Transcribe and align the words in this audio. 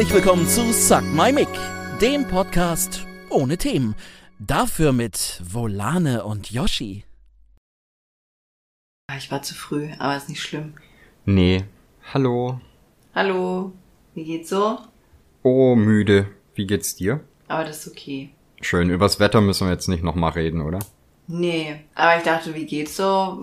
Herzlich 0.00 0.14
willkommen 0.14 0.48
zu 0.48 0.72
Suck 0.72 1.02
My 1.12 1.30
Mic, 1.30 1.46
dem 2.00 2.26
Podcast 2.26 3.06
ohne 3.28 3.58
Themen. 3.58 3.94
Dafür 4.38 4.92
mit 4.92 5.42
Volane 5.44 6.24
und 6.24 6.50
Yoshi. 6.50 7.04
Ah, 9.10 9.18
Ich 9.18 9.30
war 9.30 9.42
zu 9.42 9.52
früh, 9.54 9.90
aber 9.98 10.16
ist 10.16 10.30
nicht 10.30 10.40
schlimm. 10.40 10.72
Nee. 11.26 11.64
Hallo. 12.14 12.62
Hallo, 13.14 13.72
wie 14.14 14.24
geht's 14.24 14.48
so? 14.48 14.78
Oh, 15.42 15.74
müde. 15.74 16.28
Wie 16.54 16.66
geht's 16.66 16.96
dir? 16.96 17.20
Aber 17.48 17.64
das 17.64 17.84
ist 17.84 17.92
okay. 17.92 18.30
Schön, 18.62 18.88
übers 18.88 19.20
Wetter 19.20 19.42
müssen 19.42 19.66
wir 19.66 19.72
jetzt 19.74 19.90
nicht 19.90 20.02
nochmal 20.02 20.30
reden, 20.30 20.62
oder? 20.62 20.78
Nee, 21.26 21.84
aber 21.94 22.16
ich 22.16 22.22
dachte, 22.22 22.54
wie 22.54 22.64
geht's 22.64 22.96
so? 22.96 23.42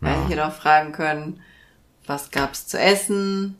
Weil 0.00 0.14
Ja. 0.14 0.22
ich 0.24 0.30
hätte 0.30 0.46
auch 0.48 0.54
fragen 0.54 0.92
können, 0.92 1.42
was 2.06 2.30
gab's 2.30 2.66
zu 2.66 2.80
essen? 2.80 3.56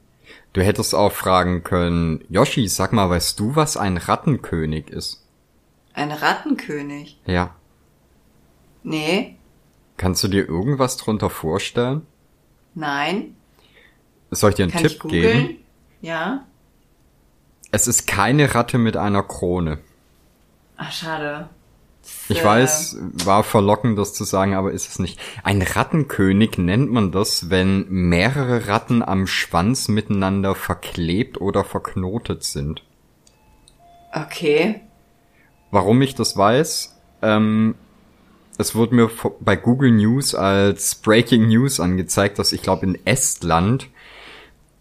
Du 0.52 0.62
hättest 0.62 0.94
auch 0.94 1.12
fragen 1.12 1.62
können, 1.62 2.24
Yoshi, 2.28 2.66
sag 2.68 2.92
mal, 2.92 3.08
weißt 3.08 3.38
du, 3.38 3.54
was 3.54 3.76
ein 3.76 3.96
Rattenkönig 3.96 4.90
ist? 4.90 5.24
Ein 5.94 6.10
Rattenkönig? 6.10 7.20
Ja. 7.26 7.54
Nee, 8.82 9.36
Kannst 10.00 10.24
du 10.24 10.28
dir 10.28 10.48
irgendwas 10.48 10.96
drunter 10.96 11.28
vorstellen? 11.28 12.06
nein. 12.74 13.36
Soll 14.30 14.50
ich 14.50 14.56
dir 14.56 14.62
einen 14.62 14.72
Kann 14.72 14.82
Tipp 14.82 15.02
geben? 15.08 15.56
Ja? 16.00 16.46
Es 17.70 17.86
ist 17.86 18.06
keine 18.06 18.54
Ratte 18.54 18.78
mit 18.78 18.96
einer 18.96 19.22
Krone. 19.22 19.78
Ach, 20.78 20.90
schade. 20.90 21.50
Ich 22.28 22.42
äh, 22.42 22.44
weiß, 22.44 22.98
war 23.24 23.42
verlockend, 23.42 23.98
das 23.98 24.14
zu 24.14 24.24
sagen, 24.24 24.54
aber 24.54 24.70
ist 24.70 24.88
es 24.88 24.98
nicht. 24.98 25.18
Ein 25.42 25.62
Rattenkönig 25.62 26.58
nennt 26.58 26.90
man 26.90 27.10
das, 27.10 27.50
wenn 27.50 27.86
mehrere 27.88 28.68
Ratten 28.68 29.02
am 29.02 29.26
Schwanz 29.26 29.88
miteinander 29.88 30.54
verklebt 30.54 31.40
oder 31.40 31.64
verknotet 31.64 32.44
sind. 32.44 32.84
Okay. 34.12 34.80
Warum 35.70 36.02
ich 36.02 36.14
das 36.14 36.36
weiß? 36.36 36.96
Ähm, 37.22 37.74
es 38.58 38.74
wurde 38.74 38.94
mir 38.94 39.10
bei 39.40 39.56
Google 39.56 39.90
News 39.90 40.34
als 40.34 40.96
Breaking 40.96 41.48
News 41.48 41.80
angezeigt, 41.80 42.38
dass 42.38 42.52
ich 42.52 42.62
glaube 42.62 42.86
in 42.86 43.06
Estland 43.06 43.88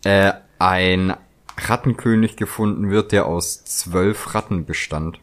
äh, 0.04 0.34
ein 0.60 1.16
Rattenkönig 1.58 2.36
gefunden 2.36 2.90
wird, 2.90 3.12
der 3.12 3.26
aus 3.26 3.64
zwölf 3.66 4.36
Ratten 4.36 4.66
bestand. 4.66 5.20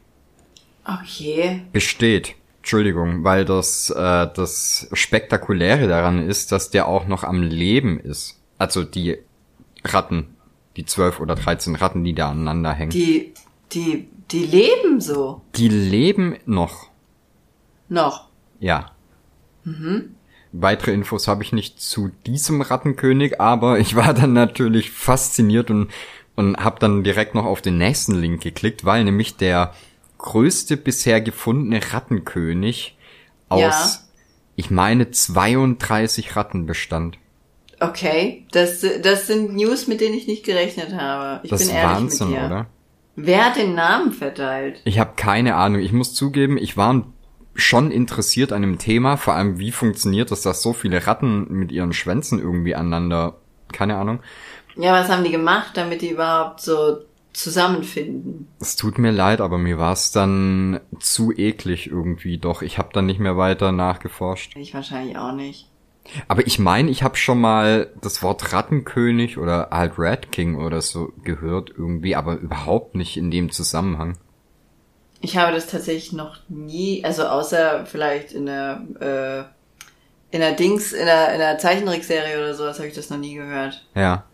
Okay. 0.86 1.62
Besteht. 1.72 2.34
Entschuldigung, 2.58 3.22
weil 3.24 3.44
das 3.44 3.90
äh, 3.90 4.28
das 4.34 4.88
Spektakuläre 4.92 5.86
daran 5.86 6.26
ist, 6.26 6.52
dass 6.52 6.70
der 6.70 6.88
auch 6.88 7.06
noch 7.06 7.22
am 7.22 7.42
Leben 7.42 8.00
ist. 8.00 8.40
Also 8.58 8.82
die 8.82 9.18
Ratten, 9.84 10.34
die 10.76 10.84
zwölf 10.84 11.20
oder 11.20 11.36
dreizehn 11.36 11.76
Ratten, 11.76 12.02
die 12.02 12.14
da 12.14 12.30
aneinander 12.30 12.72
hängen. 12.72 12.90
Die, 12.90 13.34
die, 13.72 14.08
die 14.30 14.44
leben 14.44 15.00
so. 15.00 15.42
die 15.54 15.68
leben 15.68 16.36
noch. 16.44 16.88
Noch. 17.88 18.28
Ja. 18.58 18.90
Weitere 20.52 20.92
Infos 20.92 21.28
habe 21.28 21.42
ich 21.42 21.52
nicht 21.52 21.80
zu 21.80 22.10
diesem 22.26 22.62
Rattenkönig, 22.62 23.40
aber 23.40 23.78
ich 23.78 23.94
war 23.94 24.14
dann 24.14 24.32
natürlich 24.32 24.90
fasziniert 24.90 25.70
und, 25.70 25.90
und 26.34 26.56
habe 26.56 26.80
dann 26.80 27.04
direkt 27.04 27.34
noch 27.34 27.44
auf 27.44 27.62
den 27.62 27.78
nächsten 27.78 28.14
Link 28.14 28.42
geklickt, 28.42 28.84
weil 28.84 29.04
nämlich 29.04 29.36
der 29.36 29.72
größte 30.18 30.76
bisher 30.76 31.20
gefundene 31.20 31.80
Rattenkönig 31.92 32.96
aus, 33.48 33.60
Ja. 33.60 33.90
ich 34.56 34.70
meine, 34.70 35.10
32 35.10 36.36
Ratten 36.36 36.66
bestand. 36.66 37.18
Okay. 37.80 38.46
Das, 38.52 38.84
das 39.02 39.26
sind 39.26 39.54
News, 39.54 39.86
mit 39.86 40.00
denen 40.00 40.14
ich 40.14 40.26
nicht 40.26 40.44
gerechnet 40.44 40.94
habe. 40.94 41.40
Ich 41.44 41.50
das 41.50 41.60
bin 41.60 41.68
ist 41.68 41.74
ehrlich 41.74 41.96
Wahnsinn, 41.96 42.30
mit 42.30 42.38
dir. 42.38 42.46
oder? 42.46 42.66
Wer 43.16 43.44
hat 43.46 43.56
den 43.56 43.74
Namen 43.74 44.12
verteilt? 44.12 44.80
Ich 44.84 44.98
habe 44.98 45.12
keine 45.16 45.54
Ahnung. 45.56 45.80
Ich 45.80 45.92
muss 45.92 46.14
zugeben, 46.14 46.58
ich 46.58 46.76
war 46.76 47.06
schon 47.54 47.90
interessiert 47.90 48.52
an 48.52 48.60
dem 48.62 48.78
Thema, 48.78 49.16
vor 49.16 49.34
allem 49.34 49.58
wie 49.58 49.72
funktioniert 49.72 50.30
das, 50.30 50.42
dass 50.42 50.60
so 50.62 50.74
viele 50.74 51.06
Ratten 51.06 51.46
mit 51.50 51.72
ihren 51.72 51.94
Schwänzen 51.94 52.38
irgendwie 52.38 52.74
aneinander, 52.74 53.36
keine 53.72 53.96
Ahnung. 53.96 54.20
Ja, 54.76 54.92
was 54.92 55.08
haben 55.08 55.24
die 55.24 55.30
gemacht, 55.30 55.70
damit 55.74 56.02
die 56.02 56.10
überhaupt 56.10 56.60
so 56.60 56.98
zusammenfinden? 57.36 58.48
Es 58.60 58.76
tut 58.76 58.98
mir 58.98 59.12
leid, 59.12 59.40
aber 59.40 59.58
mir 59.58 59.78
war 59.78 59.92
es 59.92 60.10
dann 60.10 60.80
zu 60.98 61.32
eklig 61.32 61.86
irgendwie 61.86 62.38
doch. 62.38 62.62
Ich 62.62 62.78
habe 62.78 62.88
dann 62.92 63.06
nicht 63.06 63.20
mehr 63.20 63.36
weiter 63.36 63.72
nachgeforscht. 63.72 64.56
Ich 64.56 64.74
wahrscheinlich 64.74 65.16
auch 65.18 65.32
nicht. 65.32 65.68
Aber 66.28 66.46
ich 66.46 66.58
meine, 66.58 66.90
ich 66.90 67.02
habe 67.02 67.16
schon 67.16 67.40
mal 67.40 67.90
das 68.00 68.22
Wort 68.22 68.52
Rattenkönig 68.52 69.38
oder 69.38 69.68
halt 69.70 69.94
Rat 69.98 70.32
King 70.32 70.56
oder 70.56 70.80
so 70.80 71.12
gehört 71.24 71.70
irgendwie, 71.70 72.14
aber 72.16 72.36
überhaupt 72.36 72.94
nicht 72.94 73.16
in 73.16 73.30
dem 73.30 73.50
Zusammenhang. 73.50 74.16
Ich 75.20 75.36
habe 75.36 75.52
das 75.52 75.66
tatsächlich 75.66 76.12
noch 76.12 76.38
nie, 76.48 77.04
also 77.04 77.24
außer 77.24 77.86
vielleicht 77.86 78.32
in 78.32 78.46
der, 78.46 78.82
äh, 79.00 80.34
in 80.34 80.40
der 80.40 80.52
Dings, 80.52 80.92
in 80.92 81.06
der, 81.06 81.32
in 81.32 81.38
der 81.38 81.58
Zeichentrickserie 81.58 82.38
oder 82.38 82.54
sowas 82.54 82.78
habe 82.78 82.88
ich 82.88 82.94
das 82.94 83.10
noch 83.10 83.18
nie 83.18 83.34
gehört. 83.34 83.84
Ja. 83.94 84.24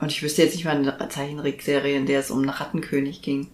Und 0.00 0.12
ich 0.12 0.22
wüsste 0.22 0.42
jetzt 0.42 0.54
nicht 0.54 0.64
mal 0.64 0.76
eine 0.76 1.08
Zeichentrickserie, 1.08 1.96
in 1.96 2.06
der 2.06 2.20
es 2.20 2.30
um 2.30 2.40
einen 2.40 2.50
Rattenkönig 2.50 3.22
ging. 3.22 3.48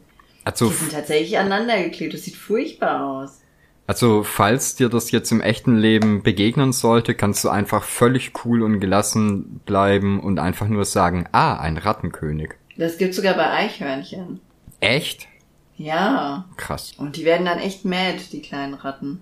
Also, 0.45 0.69
Die 0.69 0.75
sind 0.75 0.93
tatsächlich 0.93 1.39
aneinander 1.39 1.83
geklebt. 1.83 2.15
Das 2.15 2.25
sieht 2.25 2.35
furchtbar 2.37 3.05
aus. 3.23 3.39
also 3.87 4.25
falls 4.25 4.75
dir 4.75 4.89
das 4.89 5.11
jetzt 5.13 5.31
im 5.31 5.41
echten 5.41 5.77
Leben 5.77 6.23
begegnen 6.23 6.73
sollte, 6.73 7.15
kannst 7.15 7.45
du 7.45 7.49
einfach 7.49 7.85
völlig 7.85 8.33
cool 8.45 8.63
und 8.63 8.81
gelassen 8.81 9.61
bleiben 9.67 10.19
und 10.21 10.39
einfach 10.41 10.67
nur 10.67 10.85
sagen, 10.85 11.29
ah, 11.33 11.55
ein 11.61 11.77
Rattenkönig. 11.77 12.51
Das 12.77 12.99
gibt's 12.99 13.17
sogar 13.17 13.35
bei 13.35 13.51
Eichhörnchen. 13.51 14.41
Echt? 14.81 15.29
Ja. 15.77 16.47
Krass. 16.57 16.93
Und 16.97 17.17
die 17.17 17.25
werden 17.25 17.47
dann 17.47 17.59
echt 17.59 17.85
mad, 17.85 18.19
die 18.33 18.43
kleinen 18.43 18.75
Ratten. 18.75 19.21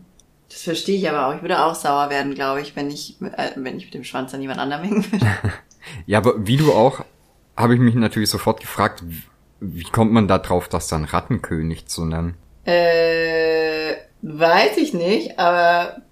Das 0.49 0.63
verstehe 0.63 0.97
ich 0.99 1.09
aber 1.09 1.27
auch. 1.27 1.35
Ich 1.37 1.43
würde 1.43 1.63
auch 1.63 1.75
sauer 1.75 2.11
werden, 2.11 2.35
glaube 2.35 2.61
ich, 2.61 2.75
wenn 2.77 2.91
ich, 2.91 3.17
äh, 3.21 3.51
wenn 3.57 3.77
ich 3.77 3.85
mit 3.85 3.95
dem 3.95 4.05
Schwanz 4.05 4.33
an 4.35 4.41
jemand 4.41 4.59
anderem 4.61 4.85
hängen 4.85 5.13
würde. 5.13 5.27
Ja, 6.07 6.19
aber 6.19 6.47
wie 6.47 6.59
du 6.59 6.73
auch, 6.75 7.05
habe 7.61 7.75
ich 7.75 7.81
mich 7.81 7.95
natürlich 7.95 8.31
sofort 8.31 8.61
gefragt, 8.61 9.03
wie, 9.61 9.85
kommt 9.85 10.13
man 10.13 10.29
da 10.29 10.39
drauf, 10.39 10.69
das 10.69 10.89
dann 10.89 11.05
Rattenkönig 11.05 11.87
zu 11.87 12.05
nennen? 12.05 12.35
Äh, 12.65 13.95
weiß 14.23 14.77
ich 14.79 14.95
nicht, 14.95 15.39
aber 15.39 16.03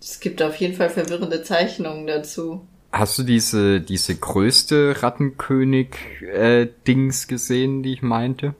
es 0.00 0.20
gibt 0.20 0.42
auf 0.42 0.56
jeden 0.56 0.74
Fall 0.74 0.90
verwirrende 0.90 1.42
Zeichnungen 1.42 2.06
dazu. 2.06 2.66
Hast 2.92 3.18
du 3.18 3.22
diese, 3.22 3.80
diese 3.80 4.16
größte 4.16 5.02
Rattenkönig-Dings 5.02 7.26
gesehen, 7.28 7.82
die 7.82 7.92
ich 7.92 8.02
meinte? 8.02 8.54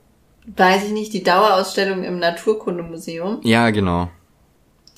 Weiß 0.57 0.85
ich 0.85 0.93
nicht, 0.93 1.13
die 1.13 1.23
Dauerausstellung 1.23 2.05
im 2.05 2.19
Naturkundemuseum, 2.19 3.41
Ja, 3.43 3.71
genau. 3.71 4.11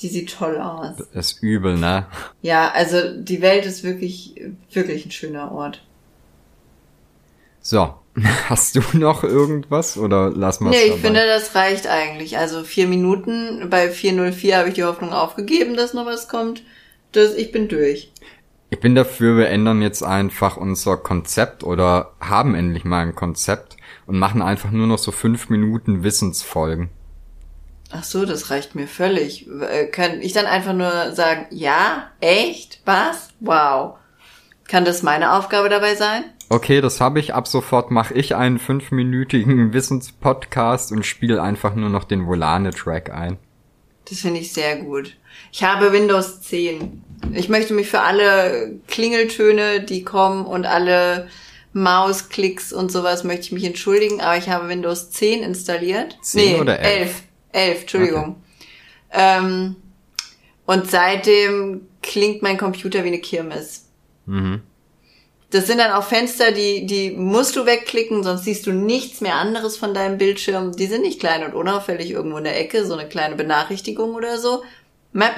die 0.00 0.08
sieht 0.08 0.32
toll 0.36 0.58
aus. 0.58 0.96
Das 1.12 1.32
ist 1.32 1.42
übel, 1.42 1.76
ne? 1.76 2.06
Ja, 2.42 2.70
also 2.72 3.20
die 3.20 3.42
Welt 3.42 3.66
ist 3.66 3.82
wirklich, 3.84 4.40
wirklich 4.72 5.04
ein 5.06 5.10
schöner 5.10 5.52
Ort. 5.52 5.82
So, 7.60 7.94
hast 8.48 8.76
du 8.76 8.80
noch 8.92 9.22
irgendwas 9.22 9.96
oder 9.96 10.30
lass 10.30 10.60
mal 10.60 10.70
Nee, 10.70 10.94
ich 10.94 11.00
finde, 11.00 11.26
das 11.26 11.54
reicht 11.54 11.86
eigentlich. 11.86 12.38
Also 12.38 12.64
vier 12.64 12.88
Minuten, 12.88 13.68
bei 13.70 13.90
404 13.90 14.56
habe 14.58 14.68
ich 14.68 14.74
die 14.74 14.84
Hoffnung 14.84 15.12
aufgegeben, 15.12 15.76
dass 15.76 15.94
noch 15.94 16.06
was 16.06 16.28
kommt. 16.28 16.62
Das, 17.12 17.34
ich 17.34 17.52
bin 17.52 17.68
durch. 17.68 18.12
Ich 18.70 18.78
bin 18.78 18.94
dafür, 18.94 19.36
wir 19.36 19.48
ändern 19.48 19.82
jetzt 19.82 20.02
einfach 20.02 20.56
unser 20.56 20.96
Konzept 20.96 21.64
oder 21.64 22.12
haben 22.20 22.54
endlich 22.54 22.84
mal 22.84 23.02
ein 23.02 23.16
Konzept 23.16 23.76
und 24.06 24.18
machen 24.18 24.42
einfach 24.42 24.70
nur 24.70 24.86
noch 24.86 24.98
so 24.98 25.10
fünf 25.10 25.48
Minuten 25.48 26.04
Wissensfolgen. 26.04 26.88
Ach 27.92 28.04
so, 28.04 28.24
das 28.24 28.50
reicht 28.50 28.76
mir 28.76 28.86
völlig. 28.86 29.48
Äh, 29.48 29.86
Kann 29.86 30.22
ich 30.22 30.32
dann 30.32 30.46
einfach 30.46 30.72
nur 30.72 31.12
sagen, 31.12 31.46
ja, 31.50 32.10
echt, 32.20 32.80
was, 32.84 33.30
wow. 33.40 33.96
Kann 34.70 34.84
das 34.84 35.02
meine 35.02 35.32
Aufgabe 35.32 35.68
dabei 35.68 35.96
sein? 35.96 36.22
Okay, 36.48 36.80
das 36.80 37.00
habe 37.00 37.18
ich. 37.18 37.34
Ab 37.34 37.48
sofort 37.48 37.90
mache 37.90 38.14
ich 38.14 38.36
einen 38.36 38.60
fünfminütigen 38.60 39.72
Wissenspodcast 39.72 40.92
und 40.92 41.04
spiele 41.04 41.42
einfach 41.42 41.74
nur 41.74 41.90
noch 41.90 42.04
den 42.04 42.28
Volane-Track 42.28 43.10
ein. 43.10 43.38
Das 44.08 44.20
finde 44.20 44.38
ich 44.38 44.52
sehr 44.52 44.76
gut. 44.76 45.16
Ich 45.50 45.64
habe 45.64 45.92
Windows 45.92 46.42
10. 46.42 47.02
Ich 47.34 47.48
möchte 47.48 47.74
mich 47.74 47.88
für 47.88 48.02
alle 48.02 48.76
Klingeltöne, 48.86 49.80
die 49.80 50.04
kommen 50.04 50.46
und 50.46 50.66
alle 50.66 51.26
Mausklicks 51.72 52.72
und 52.72 52.92
sowas 52.92 53.24
möchte 53.24 53.46
ich 53.46 53.52
mich 53.52 53.64
entschuldigen, 53.64 54.20
aber 54.20 54.36
ich 54.36 54.48
habe 54.48 54.68
Windows 54.68 55.10
10 55.10 55.42
installiert. 55.42 56.16
10 56.22 56.60
oder 56.60 56.78
11? 56.78 57.00
11. 57.00 57.22
11, 57.52 57.80
Entschuldigung. 57.80 58.36
Ähm, 59.10 59.74
und 60.64 60.88
seitdem 60.88 61.88
klingt 62.02 62.42
mein 62.42 62.56
Computer 62.56 63.02
wie 63.02 63.08
eine 63.08 63.18
Kirmes. 63.18 63.89
Mhm. 64.26 64.62
Das 65.50 65.66
sind 65.66 65.78
dann 65.78 65.90
auch 65.90 66.04
Fenster, 66.04 66.52
die, 66.52 66.86
die 66.86 67.10
musst 67.10 67.56
du 67.56 67.66
wegklicken, 67.66 68.22
sonst 68.22 68.44
siehst 68.44 68.66
du 68.66 68.72
nichts 68.72 69.20
mehr 69.20 69.34
anderes 69.34 69.76
von 69.76 69.94
deinem 69.94 70.16
Bildschirm. 70.16 70.76
Die 70.76 70.86
sind 70.86 71.02
nicht 71.02 71.18
klein 71.18 71.44
und 71.44 71.54
unauffällig 71.54 72.12
irgendwo 72.12 72.38
in 72.38 72.44
der 72.44 72.60
Ecke, 72.60 72.86
so 72.86 72.94
eine 72.94 73.08
kleine 73.08 73.34
Benachrichtigung 73.34 74.14
oder 74.14 74.38
so. 74.38 74.62
Map, 75.12 75.34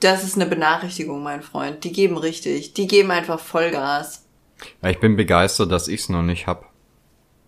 das 0.00 0.24
ist 0.24 0.36
eine 0.36 0.46
Benachrichtigung, 0.46 1.22
mein 1.22 1.42
Freund. 1.42 1.84
Die 1.84 1.92
geben 1.92 2.16
richtig. 2.16 2.72
Die 2.72 2.86
geben 2.86 3.10
einfach 3.10 3.38
Vollgas. 3.38 4.24
Ja, 4.82 4.88
ich 4.88 5.00
bin 5.00 5.16
begeistert, 5.16 5.70
dass 5.70 5.88
ich's 5.88 6.08
noch 6.08 6.22
nicht 6.22 6.46
hab. 6.46 6.70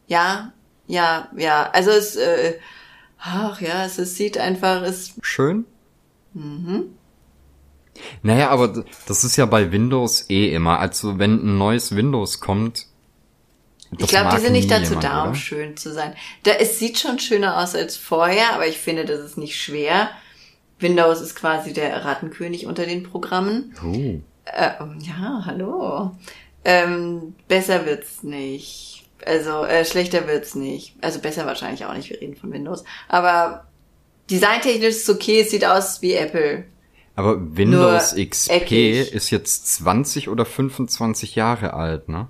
Ja, 0.07 0.53
ja, 0.87 1.31
ja. 1.37 1.71
Also 1.73 1.91
es, 1.91 2.17
äh, 2.17 2.59
ach 3.19 3.63
ja, 3.63 3.87
es, 3.87 3.99
es 3.99 4.17
sieht 4.17 4.37
einfach, 4.37 4.83
es. 4.83 5.15
Schön? 5.23 5.65
Mhm. 6.35 6.95
Naja, 8.23 8.51
aber 8.51 8.85
das 9.07 9.25
ist 9.25 9.37
ja 9.37 9.47
bei 9.47 9.71
Windows 9.73 10.29
eh 10.31 10.53
immer. 10.55 10.81
Also 10.81 11.19
wenn 11.19 11.35
ein 11.45 11.59
neues 11.59 11.95
Windows 11.95 12.41
kommt. 12.41 12.87
Ich 13.97 14.09
glaube, 14.09 14.35
die 14.35 14.43
sind 14.43 14.53
nicht 14.53 14.71
dazu 14.71 14.95
jemand, 14.95 15.05
da, 15.05 15.23
um 15.23 15.29
oder? 15.31 15.39
schön 15.39 15.77
zu 15.77 15.93
sein. 15.93 16.15
Da, 16.43 16.53
es 16.53 16.79
sieht 16.79 16.99
schon 16.99 17.19
schöner 17.21 17.63
aus 17.63 17.75
als 17.77 17.97
vorher, 17.97 18.55
aber 18.55 18.67
ich 18.67 18.79
finde, 18.79 19.05
das 19.05 19.21
ist 19.21 19.39
nicht 19.39 19.61
schwer. 19.61 20.11
Windows 20.81 21.21
ist 21.21 21.37
quasi 21.37 21.73
der 21.73 22.05
Rattenkönig 22.05 22.67
unter 22.67 22.87
den 22.87 23.05
Programmen. 23.05 23.75
Oh. 23.85 24.21
Äh, 24.47 24.73
ja, 25.01 25.43
hallo. 25.47 26.13
Ähm, 26.65 27.35
besser 27.47 27.87
wird's 27.87 28.23
nicht. 28.23 29.05
Also 29.25 29.65
äh, 29.65 29.85
schlechter 29.85 30.27
wird's 30.27 30.55
nicht. 30.55 30.97
Also 31.01 31.21
besser 31.21 31.47
wahrscheinlich 31.47 31.85
auch 31.85 31.95
nicht. 31.95 32.11
Wir 32.11 32.21
reden 32.21 32.37
von 32.37 32.53
Windows. 32.53 32.85
Aber 33.09 33.67
designtechnisch 34.31 34.89
ist 34.89 35.09
es 35.09 35.15
okay. 35.15 35.41
Es 35.41 35.51
sieht 35.51 35.65
aus 35.65 36.03
wie 36.03 36.15
Apple. 36.15 36.65
Aber 37.17 37.57
Windows 37.57 38.15
Nur 38.15 38.27
XP 38.27 38.51
eckig. 38.51 39.13
ist 39.13 39.31
jetzt 39.31 39.73
20 39.75 40.29
oder 40.29 40.45
25 40.45 41.37
Jahre 41.37 41.75
alt, 41.75 42.09
ne? 42.09 42.29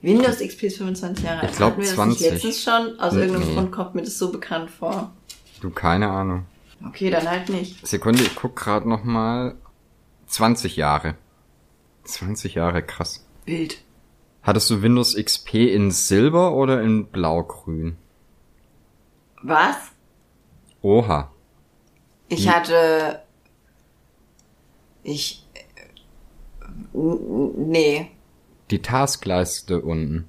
Windows 0.00 0.38
XP 0.38 0.64
ist 0.64 0.78
25 0.78 1.24
Jahre 1.24 1.40
alt. 1.40 1.50
Ich 1.50 1.56
glaube 1.56 1.82
20. 1.82 2.22
Das 2.22 2.32
letztens 2.32 2.62
schon. 2.62 3.00
Aus 3.00 3.14
irgendeinem 3.14 3.48
nee. 3.48 3.54
Grund 3.54 3.72
kommt 3.72 3.94
mir 3.94 4.02
das 4.02 4.18
so 4.18 4.30
bekannt 4.30 4.70
vor. 4.70 5.12
Du, 5.60 5.70
keine 5.70 6.08
Ahnung. 6.10 6.46
Okay, 6.86 7.10
dann 7.10 7.28
halt 7.28 7.48
nicht. 7.48 7.86
Sekunde, 7.86 8.22
ich 8.22 8.34
guck 8.34 8.56
gerade 8.56 8.88
noch 8.88 9.04
mal. 9.04 9.56
20 10.26 10.76
Jahre. 10.76 11.16
20 12.04 12.54
Jahre, 12.54 12.82
krass. 12.82 13.24
Bild. 13.44 13.78
Hattest 14.42 14.70
du 14.70 14.82
Windows 14.82 15.14
XP 15.14 15.54
in 15.54 15.90
Silber 15.90 16.52
oder 16.54 16.82
in 16.82 17.06
Blaugrün? 17.06 17.96
Was? 19.42 19.76
Oha. 20.80 21.30
Ich 22.28 22.48
hatte. 22.48 23.22
Ich. 25.02 25.46
Nee. 26.92 28.10
Die 28.70 28.82
Taskleiste 28.82 29.80
unten. 29.80 30.28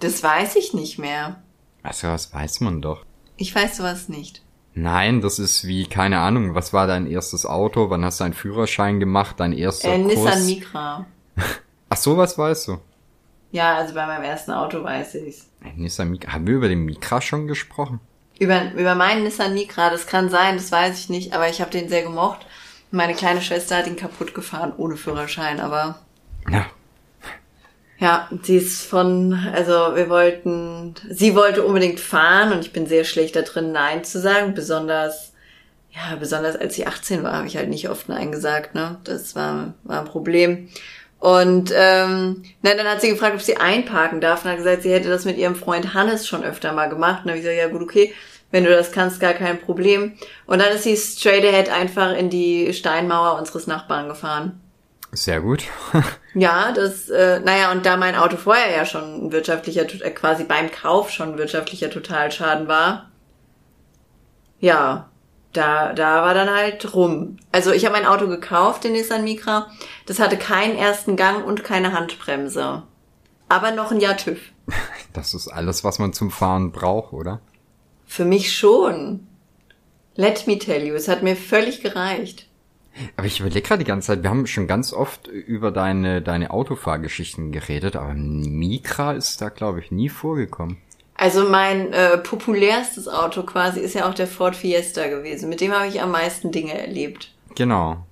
Das 0.00 0.22
weiß 0.22 0.56
ich 0.56 0.74
nicht 0.74 0.98
mehr. 0.98 1.42
Also, 1.82 2.08
das 2.08 2.32
weiß 2.32 2.60
man 2.60 2.82
doch. 2.82 3.04
Ich 3.36 3.54
weiß 3.54 3.76
sowas 3.76 4.08
nicht. 4.08 4.42
Nein, 4.74 5.22
das 5.22 5.38
ist 5.38 5.66
wie, 5.66 5.86
keine 5.86 6.18
Ahnung, 6.18 6.54
was 6.54 6.74
war 6.74 6.86
dein 6.86 7.06
erstes 7.06 7.46
Auto? 7.46 7.88
Wann 7.88 8.04
hast 8.04 8.20
du 8.20 8.24
deinen 8.24 8.34
Führerschein 8.34 9.00
gemacht? 9.00 9.36
Dein 9.38 9.54
erster 9.54 9.94
äh, 9.94 10.02
Kurs? 10.02 10.14
Nissan 10.16 10.46
Micra. 10.46 11.06
Ach, 11.88 11.96
sowas 11.96 12.36
weißt 12.36 12.68
du? 12.68 12.78
Ja, 13.52 13.76
also 13.76 13.94
bei 13.94 14.06
meinem 14.06 14.24
ersten 14.24 14.50
Auto 14.50 14.82
weiß 14.82 15.14
ich's. 15.14 15.48
Nissan 15.76 16.10
Micra. 16.10 16.32
Haben 16.32 16.46
wir 16.46 16.56
über 16.56 16.68
den 16.68 16.84
Micra 16.84 17.22
schon 17.22 17.46
gesprochen? 17.46 18.00
Über, 18.38 18.70
über 18.74 18.94
meinen 18.94 19.24
Nissan 19.24 19.54
Micra, 19.54 19.88
das 19.88 20.06
kann 20.06 20.28
sein, 20.28 20.56
das 20.56 20.70
weiß 20.70 20.98
ich 20.98 21.08
nicht, 21.08 21.32
aber 21.32 21.48
ich 21.48 21.62
habe 21.62 21.70
den 21.70 21.88
sehr 21.88 22.02
gemocht. 22.02 22.44
Meine 22.96 23.14
kleine 23.14 23.42
Schwester 23.42 23.76
hat 23.76 23.86
ihn 23.86 23.96
kaputt 23.96 24.34
gefahren, 24.34 24.72
ohne 24.76 24.96
Führerschein, 24.96 25.60
aber. 25.60 25.98
Ja. 26.50 26.66
Ja, 27.98 28.28
sie 28.42 28.56
ist 28.56 28.82
von, 28.82 29.32
also 29.54 29.72
wir 29.94 30.10
wollten, 30.10 30.94
sie 31.08 31.34
wollte 31.34 31.62
unbedingt 31.64 31.98
fahren 31.98 32.52
und 32.52 32.60
ich 32.60 32.72
bin 32.72 32.86
sehr 32.86 33.04
schlecht 33.04 33.36
da 33.36 33.42
drin, 33.42 33.72
Nein 33.72 34.04
zu 34.04 34.20
sagen, 34.20 34.52
besonders, 34.52 35.32
ja, 35.90 36.14
besonders 36.16 36.56
als 36.56 36.74
sie 36.74 36.86
18 36.86 37.22
war, 37.22 37.32
habe 37.32 37.46
ich 37.46 37.56
halt 37.56 37.70
nicht 37.70 37.88
oft 37.88 38.08
Nein 38.08 38.32
gesagt, 38.32 38.74
ne? 38.74 38.98
Das 39.04 39.34
war, 39.34 39.74
war 39.84 40.00
ein 40.00 40.06
Problem. 40.06 40.68
Und 41.18 41.72
ähm, 41.74 42.44
na, 42.62 42.74
dann 42.74 42.86
hat 42.86 43.00
sie 43.00 43.08
gefragt, 43.08 43.34
ob 43.34 43.40
sie 43.42 43.56
einparken 43.56 44.20
darf 44.20 44.44
und 44.44 44.50
hat 44.50 44.58
gesagt, 44.58 44.82
sie 44.82 44.92
hätte 44.92 45.08
das 45.08 45.24
mit 45.24 45.38
ihrem 45.38 45.56
Freund 45.56 45.94
Hannes 45.94 46.26
schon 46.28 46.44
öfter 46.44 46.72
mal 46.72 46.88
gemacht. 46.88 47.20
Und 47.20 47.26
dann 47.26 47.30
habe 47.30 47.38
ich 47.38 47.44
gesagt, 47.44 47.58
ja 47.58 47.68
gut, 47.68 47.82
okay, 47.82 48.14
wenn 48.50 48.64
du 48.64 48.70
das 48.70 48.92
kannst, 48.92 49.20
gar 49.20 49.34
kein 49.34 49.60
Problem. 49.60 50.14
Und 50.46 50.60
dann 50.60 50.72
ist 50.72 50.84
sie 50.84 50.96
straight 50.96 51.44
ahead 51.44 51.68
einfach 51.68 52.16
in 52.16 52.30
die 52.30 52.72
Steinmauer 52.72 53.38
unseres 53.38 53.66
Nachbarn 53.66 54.08
gefahren. 54.08 54.60
Sehr 55.12 55.40
gut. 55.40 55.64
ja, 56.34 56.72
das, 56.72 57.08
äh, 57.08 57.40
naja, 57.40 57.72
und 57.72 57.86
da 57.86 57.96
mein 57.96 58.16
Auto 58.16 58.36
vorher 58.36 58.70
ja 58.76 58.84
schon 58.84 59.26
ein 59.26 59.32
wirtschaftlicher, 59.32 59.82
äh, 59.82 60.10
quasi 60.10 60.44
beim 60.44 60.70
Kauf 60.70 61.10
schon 61.10 61.32
ein 61.32 61.38
wirtschaftlicher 61.38 61.90
Totalschaden 61.90 62.68
war, 62.68 63.10
ja, 64.58 65.08
da, 65.52 65.92
da 65.92 66.22
war 66.22 66.34
dann 66.34 66.50
halt 66.50 66.94
rum. 66.94 67.38
Also 67.52 67.72
ich 67.72 67.86
habe 67.86 67.94
ein 67.94 68.06
Auto 68.06 68.28
gekauft, 68.28 68.84
den 68.84 68.92
Nissan 68.92 69.24
Micra. 69.24 69.70
Das 70.04 70.18
hatte 70.18 70.36
keinen 70.36 70.76
ersten 70.76 71.16
Gang 71.16 71.46
und 71.46 71.64
keine 71.64 71.92
Handbremse. 71.92 72.82
Aber 73.48 73.70
noch 73.70 73.90
ein 73.90 74.00
Jahr 74.00 74.16
TÜV. 74.16 74.40
Das 75.12 75.32
ist 75.32 75.48
alles, 75.48 75.84
was 75.84 75.98
man 75.98 76.12
zum 76.12 76.30
Fahren 76.30 76.72
braucht, 76.72 77.12
oder? 77.12 77.40
Für 78.06 78.24
mich 78.24 78.56
schon. 78.56 79.26
Let 80.14 80.46
me 80.46 80.58
tell 80.58 80.86
you, 80.86 80.94
es 80.94 81.08
hat 81.08 81.22
mir 81.22 81.36
völlig 81.36 81.82
gereicht. 81.82 82.46
Aber 83.16 83.26
ich 83.26 83.40
überlege 83.40 83.62
gerade 83.62 83.84
die 83.84 83.88
ganze 83.88 84.06
Zeit, 84.06 84.22
wir 84.22 84.30
haben 84.30 84.46
schon 84.46 84.66
ganz 84.66 84.92
oft 84.92 85.26
über 85.26 85.70
deine, 85.70 86.22
deine 86.22 86.50
Autofahrgeschichten 86.50 87.52
geredet, 87.52 87.96
aber 87.96 88.14
Micra 88.14 89.12
ist 89.12 89.40
da, 89.42 89.50
glaube 89.50 89.80
ich, 89.80 89.90
nie 89.90 90.08
vorgekommen. 90.08 90.78
Also 91.14 91.48
mein 91.48 91.92
äh, 91.92 92.18
populärstes 92.18 93.08
Auto 93.08 93.42
quasi 93.42 93.80
ist 93.80 93.94
ja 93.94 94.08
auch 94.08 94.14
der 94.14 94.26
Ford 94.26 94.54
Fiesta 94.54 95.08
gewesen. 95.08 95.48
Mit 95.48 95.60
dem 95.60 95.72
habe 95.72 95.86
ich 95.88 96.00
am 96.02 96.10
meisten 96.10 96.52
Dinge 96.52 96.78
erlebt. 96.78 97.32
Genau. 97.54 98.04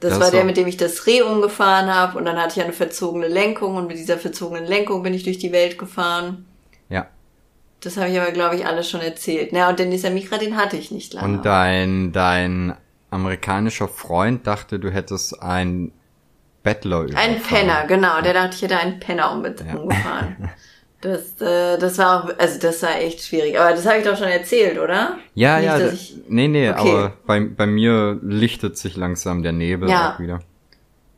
Das, 0.00 0.10
das 0.10 0.20
war 0.20 0.30
der, 0.30 0.44
mit 0.44 0.56
dem 0.56 0.66
ich 0.66 0.76
das 0.76 1.06
Reh 1.06 1.22
umgefahren 1.22 1.94
habe 1.94 2.18
und 2.18 2.24
dann 2.24 2.36
hatte 2.36 2.58
ich 2.58 2.64
eine 2.64 2.72
verzogene 2.72 3.28
Lenkung 3.28 3.76
und 3.76 3.86
mit 3.86 3.98
dieser 3.98 4.18
verzogenen 4.18 4.66
Lenkung 4.66 5.02
bin 5.02 5.14
ich 5.14 5.22
durch 5.22 5.38
die 5.38 5.52
Welt 5.52 5.78
gefahren. 5.78 6.44
Ja. 6.88 7.06
Das 7.82 7.96
habe 7.96 8.10
ich 8.10 8.20
aber, 8.20 8.30
glaube 8.30 8.56
ich, 8.56 8.66
alles 8.66 8.88
schon 8.88 9.00
erzählt. 9.00 9.50
Na, 9.52 9.68
und 9.68 9.78
den 9.78 9.88
Nissan 9.88 10.14
Micra, 10.14 10.38
den 10.38 10.56
hatte 10.56 10.76
ich 10.76 10.90
nicht 10.90 11.14
lange. 11.14 11.26
Und 11.26 11.44
dein, 11.44 12.12
dein 12.12 12.74
amerikanischer 13.10 13.88
Freund 13.88 14.46
dachte, 14.46 14.78
du 14.78 14.90
hättest 14.90 15.42
ein 15.42 15.92
Bettler 16.62 17.02
überfahren. 17.02 17.34
Ein 17.34 17.42
Penner, 17.42 17.86
genau. 17.86 18.20
Der 18.22 18.34
dachte, 18.34 18.54
ich 18.54 18.62
hätte 18.62 18.78
einen 18.78 19.00
Penner 19.00 19.32
umgefahren. 19.32 20.36
Ja. 20.40 20.48
Das, 21.02 21.40
äh, 21.40 21.78
das 21.78 21.98
war 21.98 22.22
auch, 22.22 22.38
also 22.38 22.60
das 22.60 22.80
war 22.84 23.00
echt 23.00 23.24
schwierig. 23.24 23.58
Aber 23.58 23.72
das 23.72 23.84
habe 23.86 23.98
ich 23.98 24.04
doch 24.04 24.16
schon 24.16 24.28
erzählt, 24.28 24.78
oder? 24.78 25.16
Ja, 25.34 25.56
Nicht, 25.56 25.66
ja. 25.66 25.92
Ich... 25.92 26.16
Nee, 26.28 26.46
nee, 26.46 26.70
okay. 26.70 26.78
aber 26.78 27.12
bei, 27.26 27.40
bei 27.40 27.66
mir 27.66 28.20
lichtet 28.22 28.78
sich 28.78 28.96
langsam 28.96 29.42
der 29.42 29.50
Nebel 29.50 29.90
ja. 29.90 30.14
auch 30.14 30.20
wieder. 30.20 30.38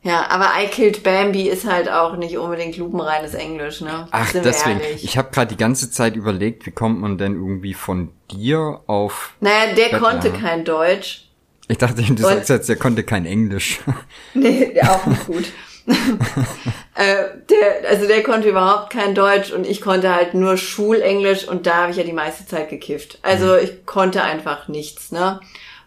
Ja, 0.05 0.27
aber 0.29 0.51
I 0.61 0.67
Killed 0.67 1.01
Bambi 1.01 1.49
ist 1.49 1.65
halt 1.65 1.89
auch 1.89 2.15
nicht 2.15 2.37
unbedingt 2.37 2.77
lupenreines 2.77 3.33
Englisch, 3.33 3.81
ne? 3.81 4.07
Ach, 4.11 4.31
deswegen. 4.31 4.79
Ehrlich. 4.79 5.03
Ich 5.03 5.17
habe 5.17 5.31
gerade 5.31 5.47
die 5.47 5.57
ganze 5.57 5.89
Zeit 5.89 6.15
überlegt, 6.15 6.67
wie 6.67 6.71
kommt 6.71 7.01
man 7.01 7.17
denn 7.17 7.33
irgendwie 7.33 7.73
von 7.73 8.11
dir 8.29 8.81
auf. 8.85 9.33
Naja, 9.39 9.73
der 9.73 9.85
Bettler. 9.85 9.99
konnte 9.99 10.31
kein 10.31 10.63
Deutsch. 10.63 11.31
Ich 11.67 11.79
dachte, 11.79 12.03
du 12.03 12.21
sagst 12.21 12.49
jetzt, 12.49 12.69
der 12.69 12.75
konnte 12.75 13.01
kein 13.01 13.25
Englisch. 13.25 13.79
nee, 14.35 14.79
auch 14.79 15.07
nicht 15.07 15.25
gut. 15.25 15.45
äh, 15.87 17.15
der, 17.49 17.89
also 17.89 18.05
der 18.05 18.21
konnte 18.21 18.49
überhaupt 18.49 18.91
kein 18.91 19.15
Deutsch 19.15 19.51
und 19.51 19.65
ich 19.65 19.81
konnte 19.81 20.13
halt 20.13 20.35
nur 20.35 20.57
Schulenglisch 20.57 21.47
und 21.47 21.65
da 21.65 21.77
habe 21.77 21.91
ich 21.91 21.97
ja 21.97 22.03
die 22.03 22.13
meiste 22.13 22.45
Zeit 22.45 22.69
gekifft. 22.69 23.17
Also 23.23 23.53
mhm. 23.53 23.59
ich 23.63 23.85
konnte 23.87 24.21
einfach 24.21 24.67
nichts, 24.67 25.11
ne? 25.11 25.39